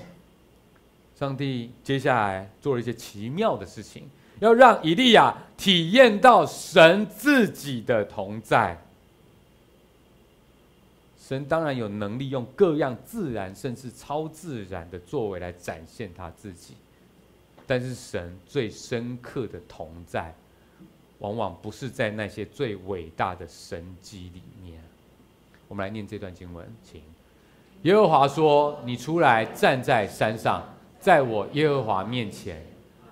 [1.14, 4.08] 上帝接下来做了一些奇妙的事情，
[4.40, 8.80] 要让以利亚体验到神自己的同在。
[11.18, 16.72] 神当然有能力用各样自然甚至超自然的作为来展现他自己，
[17.66, 20.34] 但是神最深刻的同在，
[21.24, 24.78] 往往不是在那些最伟大的神迹里面。
[25.68, 27.00] 我们来念这段经文，请。
[27.84, 30.62] 耶和华说：“你出来站在山上，
[31.00, 32.62] 在我耶和华面前。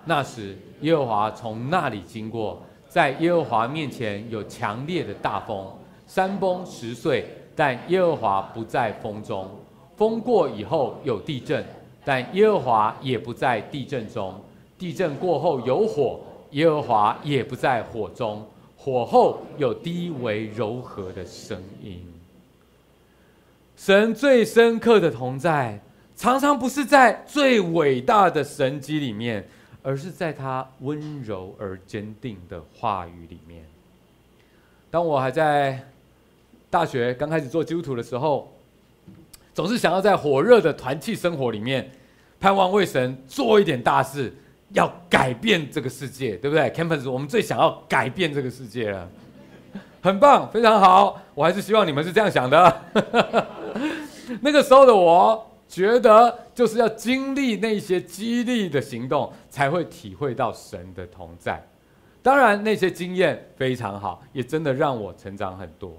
[0.05, 5.67] 那时，耶和华从那里经过，在耶和华面前有强烈的大风，
[6.05, 9.47] 山崩石碎。”但耶和华不在风中，
[9.95, 11.65] 风过以后有地震，
[12.05, 14.39] 但耶和华也不在地震中。
[14.77, 16.19] 地震过后有火，
[16.53, 18.47] 耶和华也不在火中。
[18.75, 22.03] 火后有低微柔和的声音。
[23.77, 25.79] 神最深刻的同在，
[26.15, 29.47] 常常不是在最伟大的神迹里面，
[29.83, 33.63] 而是在他温柔而坚定的话语里面。
[34.89, 35.83] 当我还在。
[36.69, 38.51] 大学刚开始做基督徒的时候，
[39.53, 41.87] 总是想要在火热的团契生活里面，
[42.39, 44.33] 盼望为神做一点大事，
[44.73, 49.09] 要改变这个世界，对不对？Campus，我们最想要改变这个世界了，
[50.01, 51.21] 很棒，非常好。
[51.33, 52.81] 我还是希望你们是这样想的。
[54.41, 61.61] 那个时候的我，觉得就是要经历那些激励的行动，才会体会到神的同在。
[62.21, 65.93] 当然，那些经验非常好，也真的让我成长很多。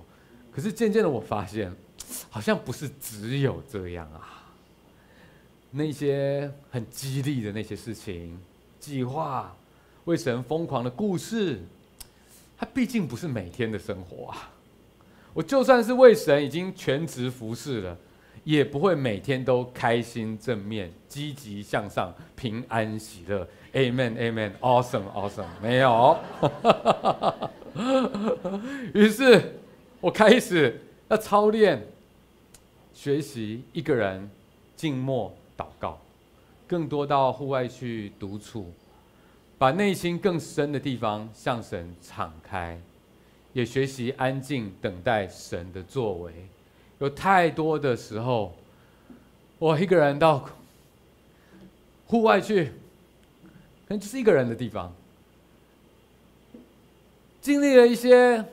[0.51, 1.71] 可是渐渐的，我发现，
[2.31, 4.43] 好像不是只有这样啊。
[5.71, 8.39] 那些很激励的那些事情、
[8.85, 9.57] 计划、
[10.05, 11.61] 为神疯狂的故事，
[12.59, 14.51] 它毕竟不是每天的生活啊。
[15.33, 17.97] 我就算是为神已经全职服侍了，
[18.45, 23.49] 也不会每天都开心、正面、积极向上、平安喜乐。
[23.73, 26.19] Amen，Amen，Awesome，Awesome，没有。
[28.93, 29.61] 于是。
[30.01, 31.83] 我开始要操练、
[32.93, 34.29] 学习一个人
[34.77, 35.99] 静默祷告，
[36.67, 38.73] 更多到户外去独处，
[39.59, 42.81] 把内心更深的地方向神敞开，
[43.53, 46.33] 也学习安静等待神的作为。
[46.99, 48.55] 有太多的时候，
[49.59, 50.49] 我一个人到
[52.07, 54.93] 户外去，可能就是一个人的地方，
[57.41, 58.45] 经历了一些。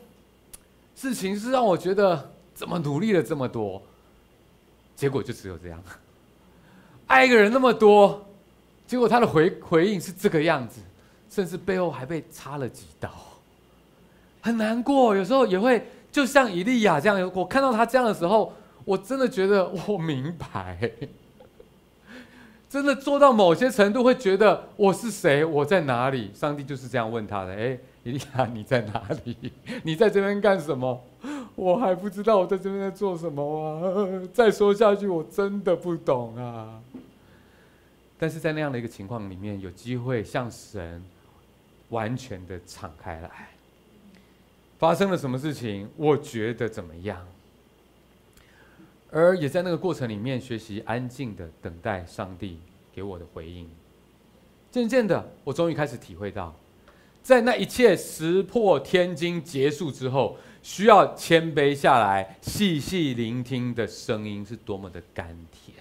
[0.94, 3.82] 事情是让我觉得怎么努力了这么多，
[4.96, 5.84] 结果就只有这样。
[7.12, 8.26] 爱一个人那么多，
[8.88, 10.80] 结果他的回回应是这个样子，
[11.30, 13.12] 甚至背后还被插了几刀，
[14.40, 15.14] 很难过。
[15.14, 18.54] 有时候也会就像以利亚这样，我看到他这样的时候，
[18.86, 20.90] 我真的觉得我明白，
[22.70, 26.32] 真的做到某些程度会觉得我是谁，我在哪里？
[26.34, 27.78] 上帝就是这样问他的，哎。
[28.04, 29.54] 以利亚，你在哪里？
[29.84, 31.00] 你在这边干什么？
[31.62, 34.28] 我还不知道我在这边在做什么啊！
[34.34, 36.82] 再说下去，我真的不懂啊。
[38.18, 41.04] 但是在那样的一个情况里面，有机会向神
[41.90, 43.50] 完全的敞开来。
[44.80, 45.88] 发生了什么事情？
[45.98, 47.24] 我觉得怎么样？
[49.12, 52.58] 而也在那个过程里面，学习安静的等待上帝
[52.92, 53.70] 给我的回应。
[54.72, 56.56] 渐渐的，我终于开始体会到。
[57.22, 65.78] 在那一切石破天惊结束之后，需要谦卑下来，细细聆听的声音是多么的甘甜。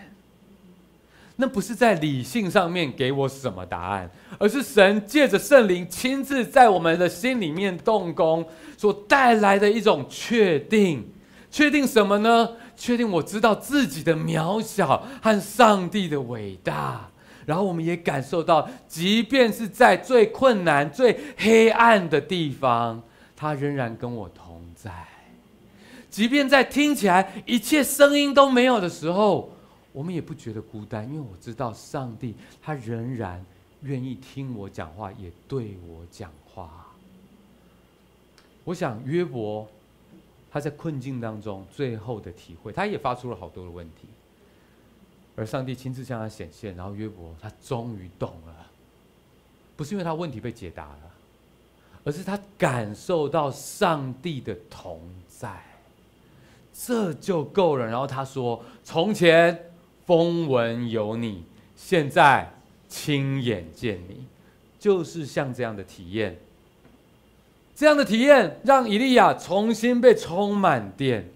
[1.36, 11.10] 那不是在理性上面给我什么答案，而是神借着圣灵亲自在我们的心里面动工所带来的一种确定。
[11.50, 12.50] 确定什么呢？
[12.76, 17.10] 确定我知道自己的渺小和上帝的伟大。
[17.44, 23.02] 然后我们也感受到，即便是在最困难、最黑暗的地方，
[23.34, 24.49] 他仍然跟我同。
[26.10, 29.50] 即便在听起来一切声音都没有的时候，
[29.92, 33.44] 我们也不觉得孤单，因为我知道上帝他仍然
[33.82, 36.88] 愿意听我讲话，也对我讲话。
[38.64, 39.66] 我想约伯
[40.50, 44.08] 他在困境当中最后的体会，他也发出了好多的问题。
[45.36, 48.66] 而上帝亲自向他显现，然后约伯他终于懂了，
[49.76, 51.14] 不是因为他问题被解答了，
[52.04, 55.62] 而是他感受到上帝的同在，
[56.86, 57.86] 这就够了。
[57.86, 59.70] 然后他说：“从前
[60.06, 61.44] 风闻有你，
[61.76, 62.50] 现在
[62.88, 64.24] 亲眼见你，
[64.78, 66.38] 就是像这样的体验，
[67.74, 71.28] 这样的体验让以利亚重新被充满电，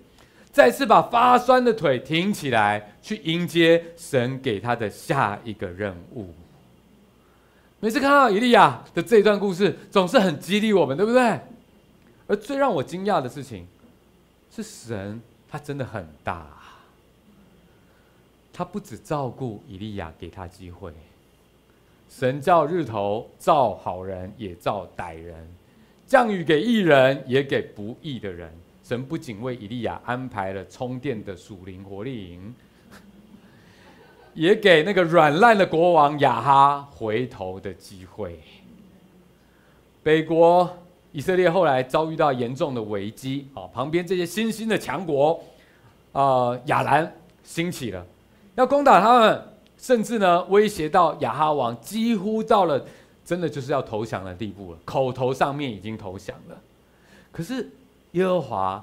[0.50, 6.34] 再次把发酸的腿挺起来，去迎接神给他的下一个任务。
[7.80, 11.38] 每次看到以利亚的这一段故事，总是很激励我们，对不对？
[12.26, 13.66] 而最让我惊讶的事情，
[14.50, 15.20] 是神
[15.54, 16.48] 他真的很大，
[18.52, 20.92] 他不止照顾以利亚，给他机会。
[22.10, 25.36] 神照日头照好人，也照歹人；
[26.08, 28.52] 降雨给义人，也给不义的人。
[28.82, 32.52] 神不仅为以利亚安排了充电的属灵活力营，
[34.34, 38.40] 也给那个软烂的国王亚哈回头的机会。
[40.02, 40.76] 北国
[41.14, 45.40] 以色列后来遭遇到严重的危机，啊，旁边这些新兴的强国，
[46.12, 48.04] 啊，亚兰兴起了，
[48.56, 49.42] 要攻打他们。
[49.76, 52.82] 甚至呢，威胁到亚哈王，几乎到了
[53.24, 54.78] 真的就是要投降的地步了。
[54.84, 56.58] 口头上面已经投降了，
[57.30, 57.70] 可是
[58.12, 58.82] 耶和华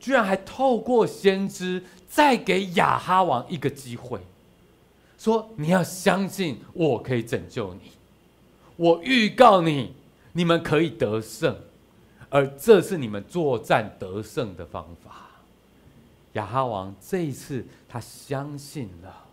[0.00, 4.18] 居然还透过先知再给亚哈王一个机会，
[5.16, 7.92] 说：“你要相信我可以拯救你，
[8.74, 9.94] 我预告你，
[10.32, 11.56] 你们可以得胜，
[12.30, 15.26] 而这是你们作战得胜的方法。”
[16.34, 19.24] 亚哈王这一次他相信了。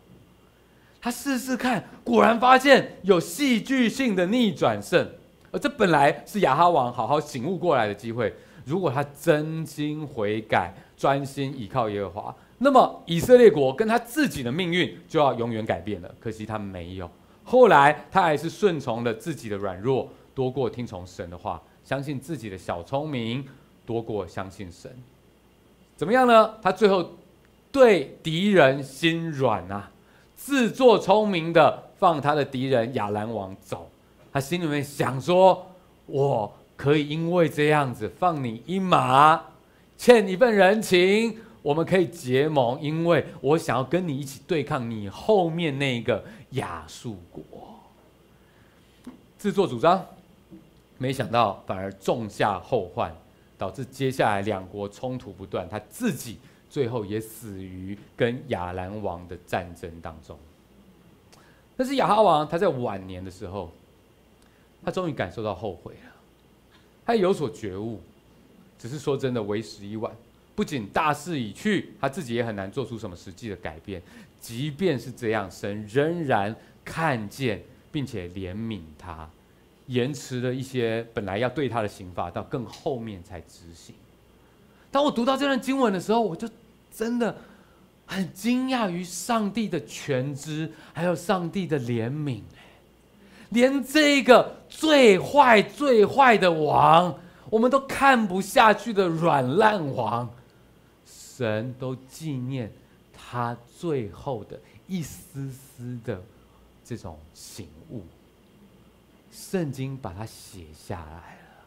[0.99, 5.07] 他试试看，果然发现有戏剧性的逆转胜，
[5.51, 8.33] 而这本来是亚哈王好好醒悟过来的机会。
[8.65, 16.13] 如果他真心悔改，专心倚靠耶和华，那么以色列国跟他自己的命运就要永远改变了。
[16.19, 17.09] 可惜他没有，
[17.45, 23.47] 后来他还是顺从了自己的软弱，多过听从神的话，相信自己的小聪明，
[23.85, 24.91] 多过相信神。
[25.95, 26.55] 怎么样呢？
[26.61, 27.11] 他最后
[27.71, 29.89] 对敌人心软啊。
[30.35, 33.89] 自作聪明的放他的敌人亚兰王走，
[34.33, 35.65] 他心里面想说
[36.05, 39.41] ：“我可以因为这样子放你一马，
[39.97, 46.21] 欠你份人情，我们可以结盟，因为我想要跟你一起对抗你后面那个
[46.51, 47.41] 亚述国。”
[49.39, 50.05] 自作主张，
[50.97, 53.13] 没想到反而种下后患，
[53.57, 56.37] 导致接下来两国冲突不断，他自己。
[56.69, 60.37] 最后也死于跟亚兰王的战争当中。
[61.77, 63.71] 但是亚哈王他在晚年的时候，
[64.83, 66.11] 他终于感受到后悔了，
[67.05, 68.01] 他有所觉悟，
[68.77, 70.11] 只是说真的为时已晚。
[70.55, 74.01] 不仅大势已去，他自己也很难做出什么实际的改变。
[74.41, 79.27] 即便是这样，神仍然看见并且怜悯他，
[79.88, 83.95] 延迟了一些本来要对他的刑罚，到更后面才执行。
[84.89, 86.49] 当我读到这段经文的时候，我就
[86.91, 87.35] 真的
[88.05, 92.41] 很惊讶于上帝的全知，还有上帝的怜悯。
[93.49, 97.17] 连这个最坏、最坏的王，
[97.49, 100.29] 我们都看不下去的软烂王，
[101.05, 102.69] 神都纪念
[103.13, 106.21] 他最后的一丝丝的
[106.83, 108.03] 这种醒悟。
[109.38, 111.65] 圣经把它写下来了。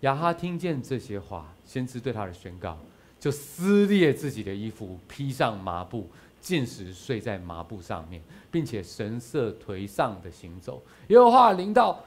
[0.00, 2.76] 亚哈听见这些话，先知对他的宣告，
[3.20, 6.10] 就撕裂自己的衣服，披上麻布，
[6.40, 8.20] 进食睡在麻布上面，
[8.50, 10.82] 并且神色颓丧的行走。
[11.06, 12.04] 耶和华临到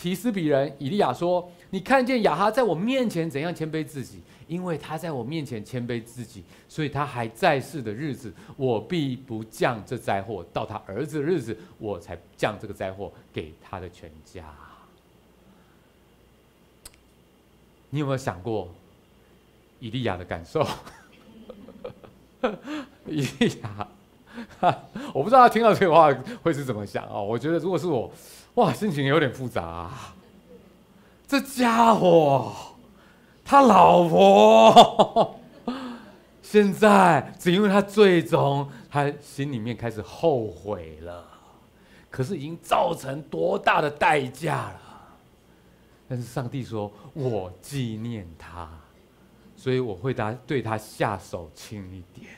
[0.00, 4.22] 提斯比人以利亚说：“你看见亚哈在我面前怎样谦卑自己？
[4.48, 14.42] 因为他在我面前谦卑自己，所以他还在世的日子，我必不降这灾祸；到他儿子的日子，我才降这个灾祸给他的全家。”
[17.90, 18.72] 你有没有想过
[19.80, 20.66] 以利亚的感受？
[23.06, 23.86] 以利亚，
[25.12, 26.10] 我不知道他听到这话
[26.42, 27.20] 会是怎么想啊？
[27.20, 28.10] 我觉得如果是我，
[28.54, 30.14] 哇，心情有点复杂啊。
[31.26, 32.52] 这家伙，
[33.44, 35.40] 他老婆，
[36.42, 41.24] 现在只因为他最终他心里面开始后悔了，
[42.10, 44.80] 可是已经造成多大的代价了。
[46.08, 48.68] 但是上帝说：“我纪念他，
[49.56, 52.32] 所以我会他对他下手轻一点。”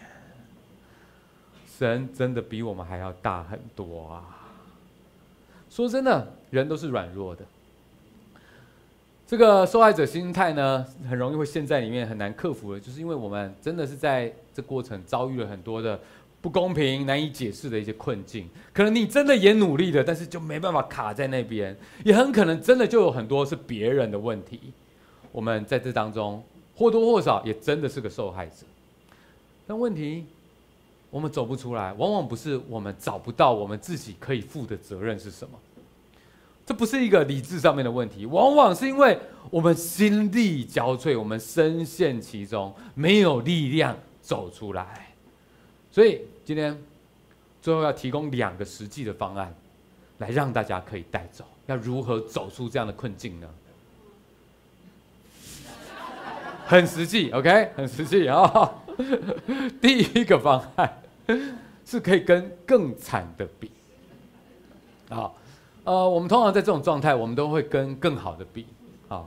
[1.78, 4.41] 神真的比我们还要大很多啊！
[5.72, 7.42] 说真的，人都是软弱的。
[9.26, 15.98] 这个受害者心态呢，很容易会陷在里面，很难克服的，就是因为我们真的是在这过程遭遇了很多的。
[16.42, 24.58] 不公平、难以解释的一些困境，可能你真的也努力了，但是就没办法卡在那边，也很可能真的就有很多是别人的问题。
[25.30, 26.42] 我们在这当中
[26.74, 28.66] 或多或少也真的是个受害者，
[29.68, 30.26] 但问题
[31.12, 35.58] 我们走不出来，往往不是我们找不到我们自己可以负的责任是什么，
[36.64, 39.18] 这不是一个理智上面的问题，往往是因为
[39.50, 45.14] 我们心力交瘁，我们深陷其中，没有力量走出来。
[45.90, 46.82] 所以今天
[47.60, 49.54] 最后要提供两个实际的方案，
[50.16, 51.44] 来让大家可以带走。
[51.66, 53.46] 要如何走出这样的困境呢？
[56.64, 58.72] 很实际，OK，很实际啊、
[59.80, 61.02] 第一个方案
[61.84, 63.70] 是可以跟更惨的比。
[65.08, 65.30] 啊，
[65.84, 68.66] 呃，我们通常在这种状态，我们都会跟更好的比。
[69.08, 69.24] 啊，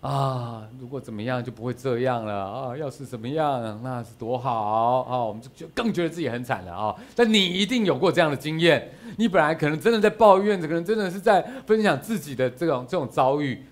[0.00, 6.96] 啊，如果怎么样就不会这样了啊，要是怎么样那是多好啊，我们就就更觉得自己很惨了啊。
[7.14, 13.62] 但你一定有过这样的经验，你本来可能真的在抱怨，可能真的是在分享自己的这种这种遭遇。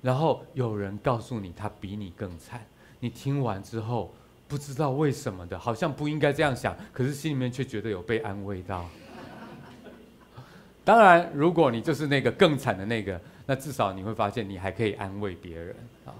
[0.00, 2.60] 然后有人告诉你他比你更惨，
[3.00, 4.14] 你听完之后
[4.54, 8.88] 不知道为什么的，好像不应该这样想，可是心里面却觉得有被安慰到。
[10.84, 15.74] 当然，如果你就是那个更惨的那个，那至少你会发现你还可以安慰别人
[16.04, 16.14] 啊。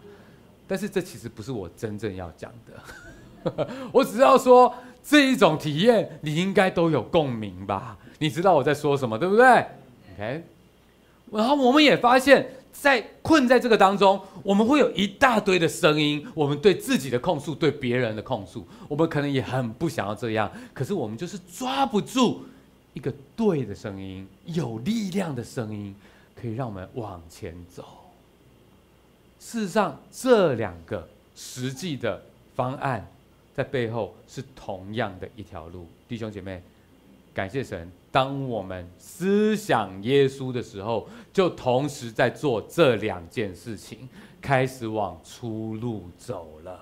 [0.67, 4.75] 但是这其实不是我真正要讲的， 我只要说
[5.05, 7.97] 这一种体验你应该都有共鸣吧？
[8.19, 9.47] 你知道我在说什么，对不对
[10.15, 10.43] ？OK，
[11.31, 12.49] 然后我们也发现。
[12.75, 22.43] 在困在这个当中，我们会有一大堆的声音，我们对自己的控诉，对别人的控诉，我们可能也很不想要这样，可是我们就是抓不住
[22.93, 25.95] 一个对的声音，有力量的声音，
[26.35, 27.85] 可以让我们往前走。
[29.39, 32.21] 事实上，这两个实际的
[32.55, 33.11] 方案
[33.55, 36.61] 在背后是同样的一条路，弟兄姐妹。
[37.33, 44.09] 感谢神，当我们思想耶稣的时候，就同时在做这两件事情，
[44.41, 46.79] 开始往出路走了。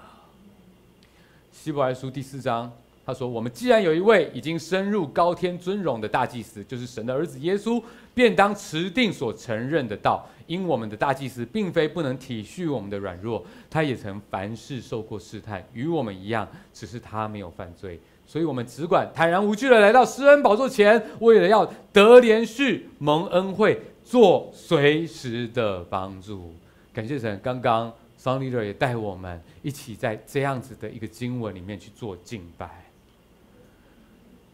[1.51, 2.71] 希伯来书第四章，
[3.07, 10.29] 他说：“我们既然有一位已经升入高天尊荣的大祭司，就是神的儿子耶稣，便当持定所承认的道。
[10.47, 17.99] 因我们的大祭司并非不能体恤我们的软弱，他也曾凡事受过试探，与我们一样，只是他没有犯罪。”
[18.33, 26.55] 所以，我们只管坦然无惧的来到施恩宝座前，为了要得连续、蒙恩惠、做随时的帮助。
[26.95, 32.87] 感谢神，刚刚桑利德也带我们一起在这样子的一个经文里面去做敬拜。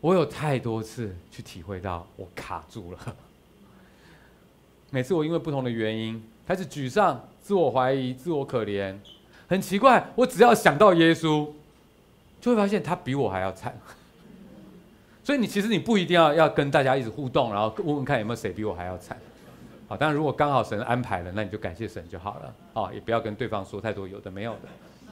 [0.00, 2.98] 我有太多次去体会到，我卡住了。
[4.90, 8.96] 每次我因为不同的原因开始沮丧、自我怀疑、自我可怜，
[9.46, 11.46] 很奇怪，我只要想到耶稣。
[12.40, 13.76] 就会发现他比我还要惨，
[15.24, 19.16] 所以你其实你不一定要要跟大家一直互动，然后问问看有没有谁比我还要惨，
[19.88, 24.56] 好，当然如果刚好神安排了，那你就感谢神就好了，啊，也不要跟对方说太多有的没有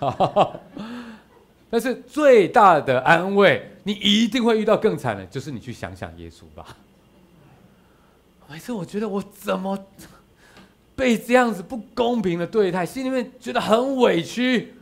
[0.00, 0.60] 的，
[1.68, 6.76] 但是最大的安慰，你一定会遇到更惨的，就是你去想想耶稣吧。
[8.48, 9.76] 每次我觉得我怎么
[10.94, 14.75] 被这样子不公平的对待，心里面觉得很委屈。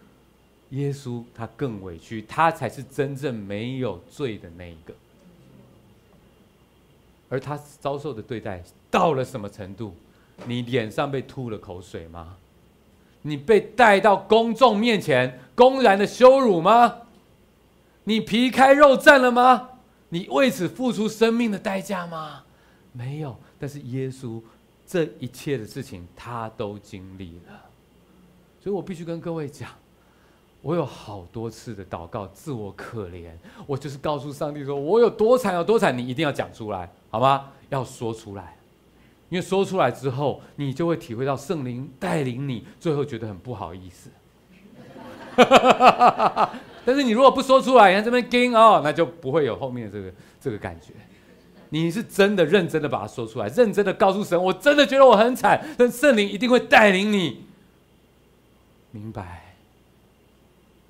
[0.75, 4.93] 耶稣他更委屈，他才是真正没有罪的那一个，
[7.29, 9.95] 而他遭受的对待到了什么程度？
[10.47, 12.37] 你脸上被吐了口水吗？
[13.22, 17.03] 你被带到公众面前公然的羞辱吗？
[18.03, 19.70] 你皮开肉绽了吗？
[20.09, 22.43] 你为此付出生命的代价吗？
[22.93, 24.43] 没有，但是耶稣
[24.87, 27.64] 这一切的事情他都经历了，
[28.61, 29.70] 所以我必须跟各位讲。
[30.65, 33.29] 我有好多次的祷告，自我可怜，
[33.67, 37.51] 我就是告诉上帝说，我有多惨有多惨，你一定要讲出来，好吗？
[37.69, 38.57] 要说出来，
[39.29, 44.09] 因为说出来之后，你就会体会到圣灵带领你，最后觉得很不好意思。
[46.87, 50.11] 但是你如果不说出来，你看这边惊哦，那就不会有后面的这个
[50.41, 50.95] 这个感觉。
[51.69, 57.45] 你是真的认真的把它说出来，认真的告诉神，我真的觉得我很惨，但圣灵一定会带领你
[58.93, 59.44] 明白。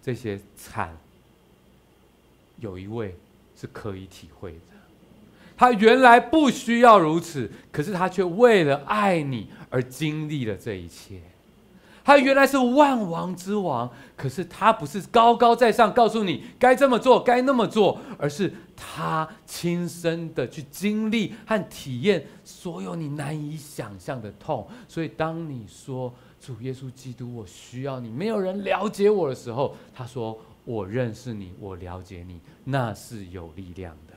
[0.05, 0.95] 这些惨，
[2.59, 3.17] 有一位
[3.59, 4.59] 是可以体会的。
[5.57, 11.23] 他原来不需要如此，可是他却为了爱你而经历了这一切。
[12.05, 24.69] 他原来是万王之王，可是他不是高高在上告诉你该这么做、该那么做，而是他亲身的去经历和体验所有你难以想象的痛。
[24.87, 26.13] 所以，当你说，
[26.45, 28.11] 主耶稣基督，我需要你。
[28.11, 34.15] 没有人了解我的时候，他说：“我认识你，我了解你，那是有力量的。”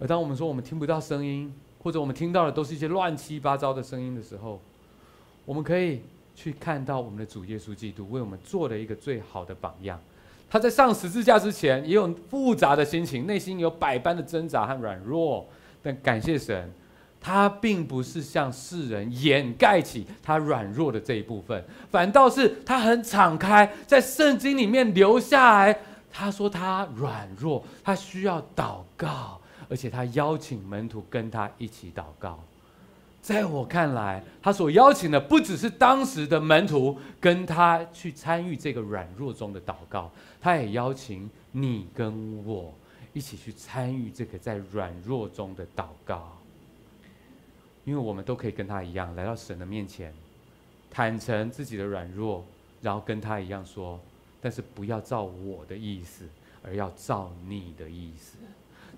[0.00, 4.58] 而当我们说我们听不到声音，或者我们听到的都是一些乱七八糟的声音的时候，
[5.44, 6.00] 我们可以
[6.34, 10.00] 去看到我们的主耶稣基督为我们做了一个最好的榜样。
[10.48, 15.46] 他在上十字架之前也有复杂的心情，内心有百般的挣扎和软弱，
[15.82, 16.72] 但感谢神。
[17.26, 21.60] 他并不是向世人掩盖起他软弱的这一部分，
[21.90, 25.76] 反倒是他很敞开，在圣经里面留下来。
[26.12, 32.38] 他说他软弱，他需要祷告，而且他邀请门徒跟他一起祷告。
[33.20, 40.08] 在我看来，他所邀请的不只是当时的门徒跟他去参与这个软弱中的祷告，
[40.40, 42.72] 他也邀请你跟我
[43.12, 46.35] 一起去参与这个在软弱中的祷告。
[47.86, 50.12] 因为我们都可以跟他一样来到神的面前，
[50.90, 52.44] 坦诚自己的软弱，
[52.82, 53.98] 然后跟他一样说
[54.42, 56.24] ：“但是不要照我的意思，
[56.64, 58.36] 而要照你的意思。”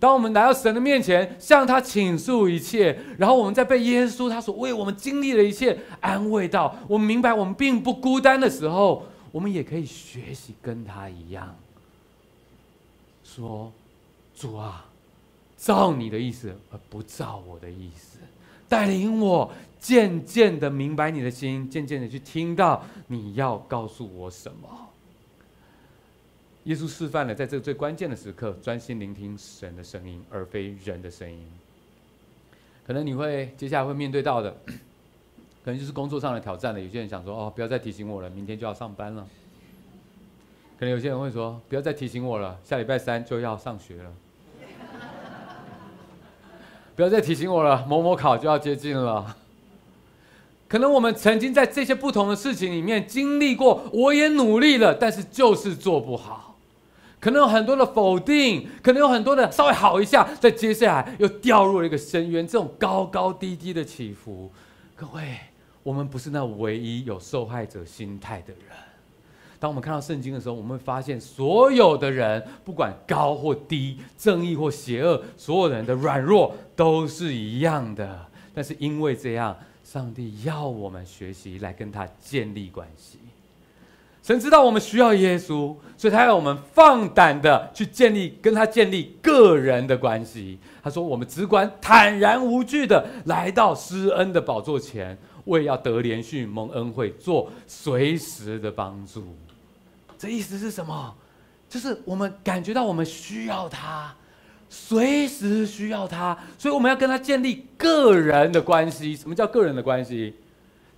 [0.00, 11.54] 当我们来到神的面前，向他倾诉一切，然后我们在被耶稣他所为我们经历的一切安慰到，我们明白我们并不孤单的时候，我们也可以学习跟他一样，
[13.22, 13.70] 说
[14.34, 14.86] ：“主啊，
[15.58, 18.18] 照你的意思，而不照我的意思。”
[18.68, 24.68] 带领我渐渐的明白你的心，渐渐的去听到你要告诉我什么。
[26.64, 31.42] 耶稣示范了在这个最关键的时刻，专心聆听神的声音，而非人的声音。
[32.86, 34.54] 可能你会接下来会面对到的，
[35.64, 36.80] 可能就是工作上的挑战了。
[36.80, 39.26] 有些人想说：“哦，不要再提醒我了，明天就要上班了。”
[40.78, 44.12] 可能有些人会说：“不要再提醒我了，下礼拜三就要上学了。”
[46.98, 49.36] 不要再提醒我了，某某考就要接近了。
[50.66, 56.58] 可能我们曾经在这些不同的事情里面经历过，我也努力了，但是就是做不好。
[57.20, 64.50] 可能有很多的否定，可能有很多的稍微好一下，再接下来又掉入了一个深渊，这种高高低低的起伏。
[64.96, 65.36] 各位，
[65.84, 68.76] 我们不是那唯一有受害者心态的人。
[69.60, 78.24] 当我们看到圣经的时候，我们会发现，所有的人，不管高或低，正义或邪恶，所有人的软弱都是一样的。
[78.54, 83.18] 但是因为这样，上帝要我们学习来跟他建立关系。
[84.22, 90.58] 神知道我们需要耶稣，所以他要我们放胆的去建立跟他建立个人的关系。
[90.82, 95.16] 他说：“我们只管坦然无惧的来到施恩的宝座前，
[95.46, 99.24] 为要得怜恤、蒙恩惠、做随时的帮助。”
[100.16, 101.14] 这意思是什么？
[101.68, 104.14] 就是我们感觉到我们需要他，
[104.68, 109.16] 随时需要他，所以我们要跟他建立个人的关系。
[109.16, 110.34] 什么叫个人的关系？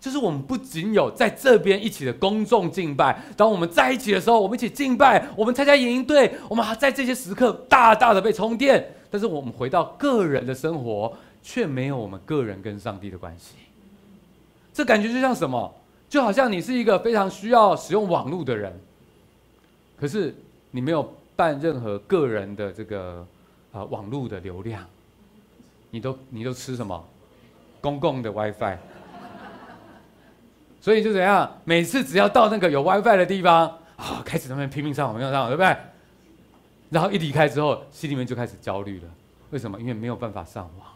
[0.01, 8.95] 就是我们不仅有在这边一起的公众敬拜，当我们在一起的时候，我们一起敬拜，我们参加营队，我们还在这些时刻大大的被充电。
[9.11, 11.13] 但是我们回到个人的生活，
[11.43, 13.57] 却没有我们个人跟上帝的关系。
[14.73, 15.75] 这感觉就像什么？
[16.09, 18.73] 就好像你是一个非常需要使用网络的人。
[19.99, 20.35] 可是
[20.71, 23.27] 你没有办任何个人的这个
[23.73, 24.85] 啊网络的流量，
[25.91, 27.05] 你都你都吃什么？
[27.81, 28.77] 公共的 WiFi。
[30.81, 31.61] 所以就怎样？
[31.65, 35.77] 每次只要到那个有 WiFi 的地方啊，开始他们拼命上网，拼命上网，对不对？
[36.89, 39.09] 然后一离开之后，心里面就开始焦虑了。
[39.51, 39.79] 为什么？
[39.79, 40.95] 因为没有办法上网了。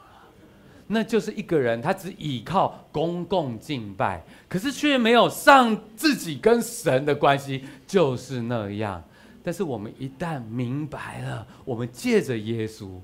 [0.87, 4.23] 那就是一个人，他只依靠公共敬拜。
[4.49, 9.03] 可是却没有上自己跟神的关系，就是那样。
[9.45, 12.99] 但是我们一旦明白了，我们借着耶稣，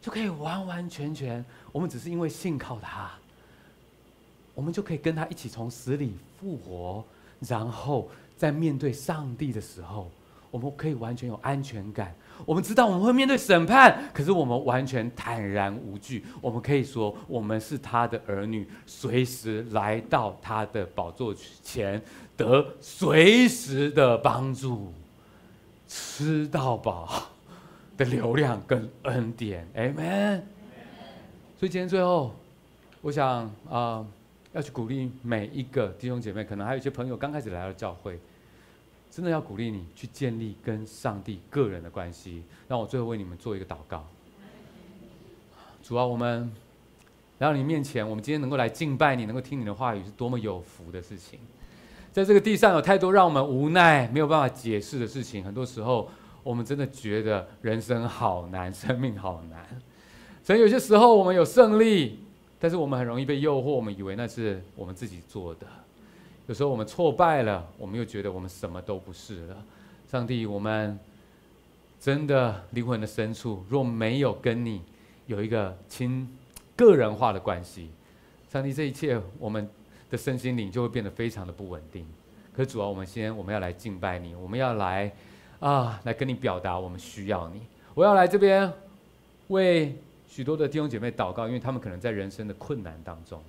[0.00, 3.10] 就可以完完全全，我们只是因为信靠他，
[4.54, 7.04] 我们就可以跟他一起从死里复活，
[7.40, 10.08] 然后在面对上帝的时候，
[10.52, 12.14] 我们可以完全有安全感。
[12.46, 16.24] 我们知道我们会面对审判，可是我们完全坦然无惧。
[16.40, 22.00] 我们可以说，我们是他的儿女，随时来到他的宝座前，
[22.36, 24.92] 得随时的帮助，
[25.94, 27.22] 吃到饱
[27.96, 29.64] 的流量跟恩典。
[29.76, 30.42] Amen。
[31.56, 32.34] 所以今天最后，
[33.00, 34.04] 我想啊、
[34.52, 38.18] 要去鼓励每一个弟兄姐妹，可能还有一些朋友刚开始来到教会。
[39.08, 42.42] 真的要鼓励你去建立跟上帝个人的关系。
[42.66, 44.04] 让我最后为你们做一个祷告。
[45.80, 46.52] 主啊，我们
[47.38, 51.38] 来到你面前，我们今天能够来敬拜你，能够听你的话语，是多么有福的事情。
[52.14, 55.42] 在这个地上有太多让我们无奈、没有办法解释的事情。
[55.42, 56.08] 很多时候，
[56.44, 59.66] 我们真的觉得人生好难，生命好难。
[60.44, 62.20] 所以有些时候我们有胜利，
[62.60, 65.66] 但是我们很容易被诱惑，我们以为那是我们自己做的。
[66.46, 69.56] 有时候我们挫败了，我们又觉得我们什么都不是了。
[70.08, 70.96] 上帝，我们
[71.98, 74.82] 真的灵魂的深处若没有跟你
[75.26, 76.28] 有一个亲
[76.76, 77.90] 个人化的关系，
[78.52, 79.68] 上帝，这一切我们
[80.10, 82.06] 的身心灵就会变得非常的不稳定。
[82.52, 85.12] 可主啊，我们先我们要来敬拜你，我们要来
[85.60, 87.60] 啊来跟你表达我们需要你。
[87.94, 88.72] 我要来这边
[89.48, 89.96] 为
[90.28, 93.42] 许多的弟兄姐妹祷告，因为他们可能在人生的困难当中，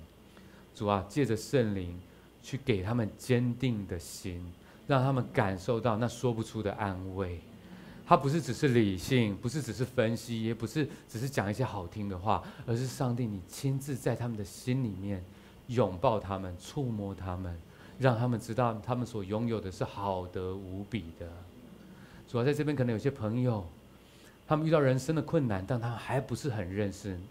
[0.74, 1.98] 主啊，借着圣灵
[2.42, 4.44] 去给他们坚定的心，
[4.86, 7.38] 让他们感受到那说不出的安慰。
[8.08, 15.24] 他不是只是理性，不是只是分析，也不是只是讲一些好听的话，而是上帝，你亲自在他们的心里面
[15.68, 17.58] 拥抱他们，触摸他们，
[17.98, 21.26] 让他们知道他们所拥有的是好的无比的。
[22.28, 23.64] 主要在这边可能有些朋友，
[24.46, 27.26] 他们遇到人生的困难，但他们还不是很认识你。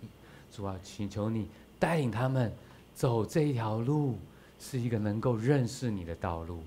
[0.52, 2.52] 主啊，请求你带领他们
[2.94, 4.18] 走这一条路，
[4.60, 6.60] 是一个能够认识你的道路，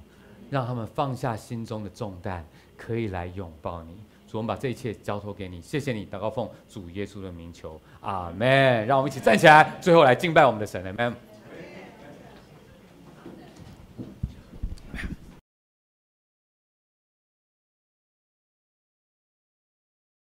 [0.50, 2.44] 让他们放下心中的重担。
[2.76, 3.96] 可以来拥抱你，
[4.28, 8.86] 主，我们把这一切交托给你，谢谢你，祷告奉主耶稣的名求，阿门。
[8.86, 11.27] 让我们一起站起来，最后来敬拜我们的神，阿门。